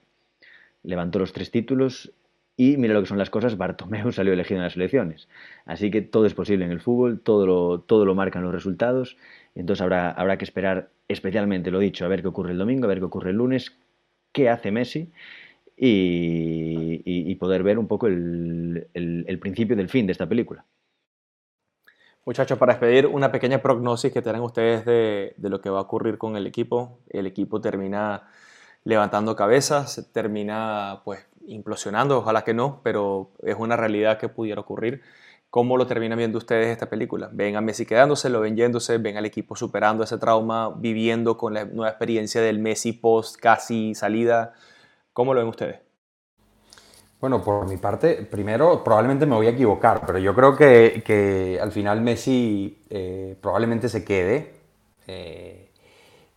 [0.82, 2.12] levantó los tres títulos
[2.56, 5.28] y mira lo que son las cosas, Bartomeu salió elegido en las elecciones.
[5.64, 9.16] Así que todo es posible en el fútbol, todo lo, todo lo marcan los resultados.
[9.54, 12.88] Entonces habrá, habrá que esperar, especialmente lo dicho, a ver qué ocurre el domingo, a
[12.88, 13.76] ver qué ocurre el lunes,
[14.32, 15.12] qué hace Messi
[15.76, 20.64] y, poder ver un poco el, principio del fin de esta película.
[22.24, 25.82] Muchachos, para despedir, una pequeña prognosis que tengan ustedes de, de, lo que va a
[25.82, 27.00] ocurrir con el equipo.
[27.10, 28.28] El equipo termina
[28.84, 35.02] levantando cabezas, termina pues implosionando, ojalá que no, pero es una realidad que pudiera ocurrir.
[35.50, 37.30] ¿Cómo lo terminan viendo ustedes esta película?
[37.32, 41.54] ¿Ven a Messi quedándose, lo ven yéndose, ven al equipo superando ese trauma, viviendo con
[41.54, 44.52] la nueva experiencia del Messi post casi salida?
[45.12, 45.78] ¿Cómo lo ven ustedes?
[47.20, 51.70] Bueno, por mi parte, primero probablemente me voy a equivocar, pero yo creo que, al
[51.70, 54.54] final Messi eh, probablemente se quede.
[55.06, 55.63] Eh,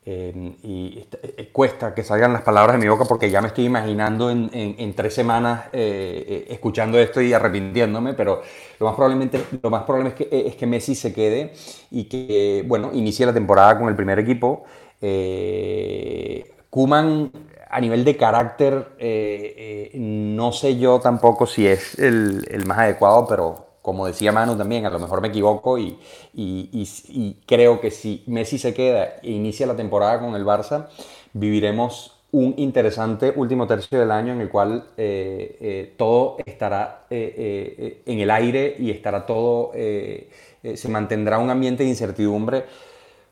[0.10, 3.66] Em, y eh, cuesta que salgan las palabras de mi boca porque ya me estoy
[3.66, 8.42] imaginando en, en, tres semanas eh, eh, escuchando esto y arrepintiéndome, pero
[8.80, 11.52] lo más, probablemente, lo más probable es que, es que Messi se quede
[11.92, 14.64] y que, bueno, inicie la temporada con el primer equipo.
[16.70, 17.32] Kuman,
[17.70, 18.88] a nivel de carácter,
[19.94, 24.86] no sé yo tampoco si es el, el más adecuado, pero como decía Manu también,
[24.86, 25.98] a lo mejor me equivoco y,
[27.46, 30.90] creo que si Messi se queda e inicia la temporada con el Barça,
[31.32, 38.02] viviremos un interesante último tercio del año en el cual eh, eh, todo estará eh,
[38.06, 42.66] en el aire y estará todo, se mantendrá un ambiente de incertidumbre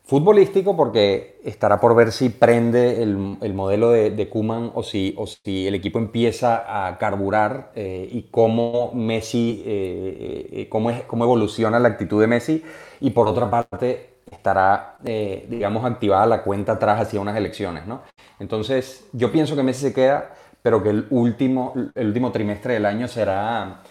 [0.06, 5.26] Futbolístico porque estará por ver si prende el, modelo de, de Kuman o si, o
[5.26, 11.24] si el equipo empieza a carburar eh, y cómo Messi, eh, eh, cómo, es, cómo
[11.24, 12.64] evoluciona la actitud de Messi.
[13.01, 17.88] Y por otra parte estará, digamos, activada la cuenta atrás hacia unas elecciones.
[17.88, 18.03] ¿no?
[18.39, 22.86] Entonces yo pienso que Messi se queda, pero que el último, el último trimestre del
[22.86, 23.82] año será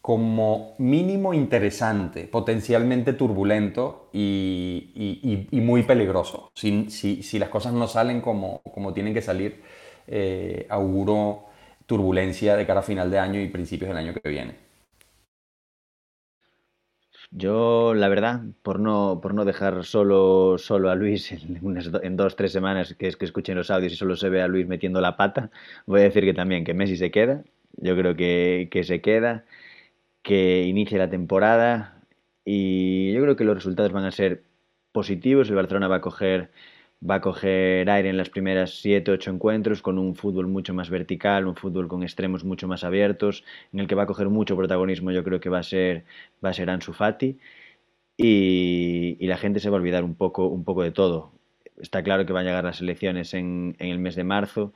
[0.00, 6.50] como mínimo interesante, potencialmente turbulento y, muy peligroso.
[6.54, 9.62] Si, si, las cosas no salen como, como tienen que salir,
[10.06, 11.46] eh, auguro
[11.86, 14.68] turbulencia de cara a final de año y principios del año que viene.
[17.30, 22.16] Yo, la verdad, por no, por no dejar solo, solo a Luis en, unas, en
[22.16, 24.66] dos, tres semanas que es que escuchen los audios y solo se ve a Luis
[24.66, 25.50] metiendo la pata,
[25.86, 27.44] voy a decir que también que Messi se queda.
[27.76, 29.44] Yo creo que, que se queda
[30.22, 32.02] que inicie la temporada
[32.44, 34.44] y yo creo que los resultados van a ser
[34.92, 35.48] positivos.
[35.48, 36.50] El Barcelona va a coger,
[37.08, 40.90] va a coger aire en las primeras 7, 8 encuentros con un fútbol mucho más
[40.90, 44.56] vertical, un fútbol con extremos mucho más abiertos, en el que va a coger mucho
[44.56, 45.10] protagonismo.
[45.12, 46.04] Yo creo que va a ser,
[46.44, 47.38] va a ser Ansu Fati
[48.16, 51.32] y, la gente se va a olvidar un poco, un poco de todo.
[51.80, 54.74] Está claro que van a llegar las elecciones en, el mes de marzo.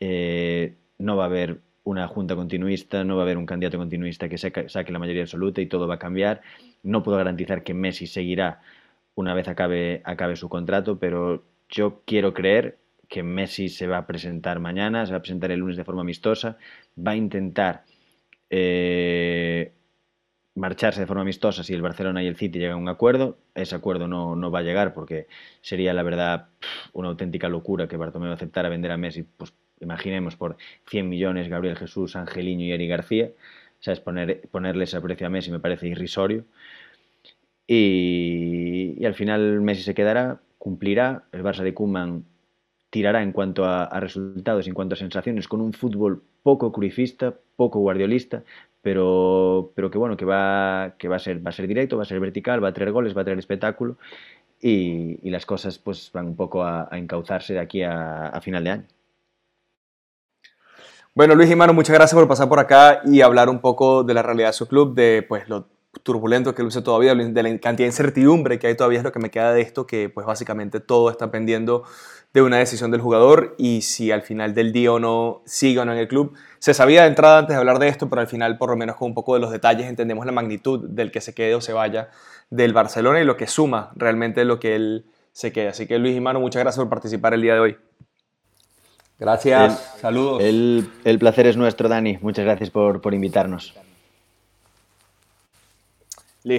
[0.00, 4.28] Eh, no va a haber una junta continuista, no va a haber un candidato continuista
[4.28, 6.42] que saque la mayoría absoluta y todo va a cambiar.
[6.82, 8.60] No puedo garantizar que Messi seguirá
[9.14, 12.78] una vez acabe, acabe su contrato, pero yo quiero creer
[13.08, 16.02] que Messi se va a presentar mañana, se va a presentar el lunes de forma
[16.02, 16.58] amistosa,
[16.96, 17.84] va a intentar
[18.50, 19.72] eh,
[20.54, 23.38] marcharse de forma amistosa si el Barcelona y el City llegan a un acuerdo.
[23.54, 25.26] Ese acuerdo no, no, va a llegar porque
[25.62, 26.48] sería, la verdad,
[26.92, 30.56] una auténtica locura que Bartomeu aceptara vender a Messi pues, imaginemos por
[30.88, 33.30] 100 millones Gabriel Jesús, Angeliño y Eri García,
[33.80, 34.00] ¿sabes?
[34.00, 36.44] Poner, ponerle ese precio a Messi me parece irrisorio.
[37.66, 42.24] Y, al final Messi se quedará, cumplirá, el Barça de Kuman
[42.90, 47.80] tirará en cuanto a, resultados, en cuanto a sensaciones, con un fútbol poco cruifista, poco
[47.80, 48.42] guardiolista,
[48.80, 52.04] pero, pero que bueno, que va, que va a ser, va a ser directo, va
[52.04, 53.98] a ser vertical, va a traer goles, va a traer espectáculo
[54.60, 58.84] y, las cosas pues van un poco a, encauzarse de aquí a final de año.
[61.18, 64.14] Bueno, Luis y Manu, muchas gracias por pasar por acá y hablar un poco de
[64.14, 65.66] la realidad de su club, de pues lo
[66.04, 69.18] turbulento que luce todavía, de la cantidad de incertidumbre que hay todavía es lo que
[69.18, 71.82] me queda de esto, que pues básicamente todo está pendiendo
[72.32, 75.84] de una decisión del jugador y si al final del día o no sigue o
[75.84, 76.34] no en el club.
[76.60, 78.94] Se sabía de entrada antes de hablar de esto, pero al final por lo menos
[78.94, 81.72] con un poco de los detalles entendemos la magnitud del que se quede o se
[81.72, 82.10] vaya
[82.50, 85.66] del Barcelona y lo que suma realmente lo que él se quede.
[85.66, 87.76] Así que Luis y Manu, muchas gracias por participar el día de hoy.
[89.18, 90.42] Gracias, saludos.
[90.42, 92.18] El, el, placer es nuestro, Dani.
[92.20, 93.74] Muchas gracias por, por invitarnos.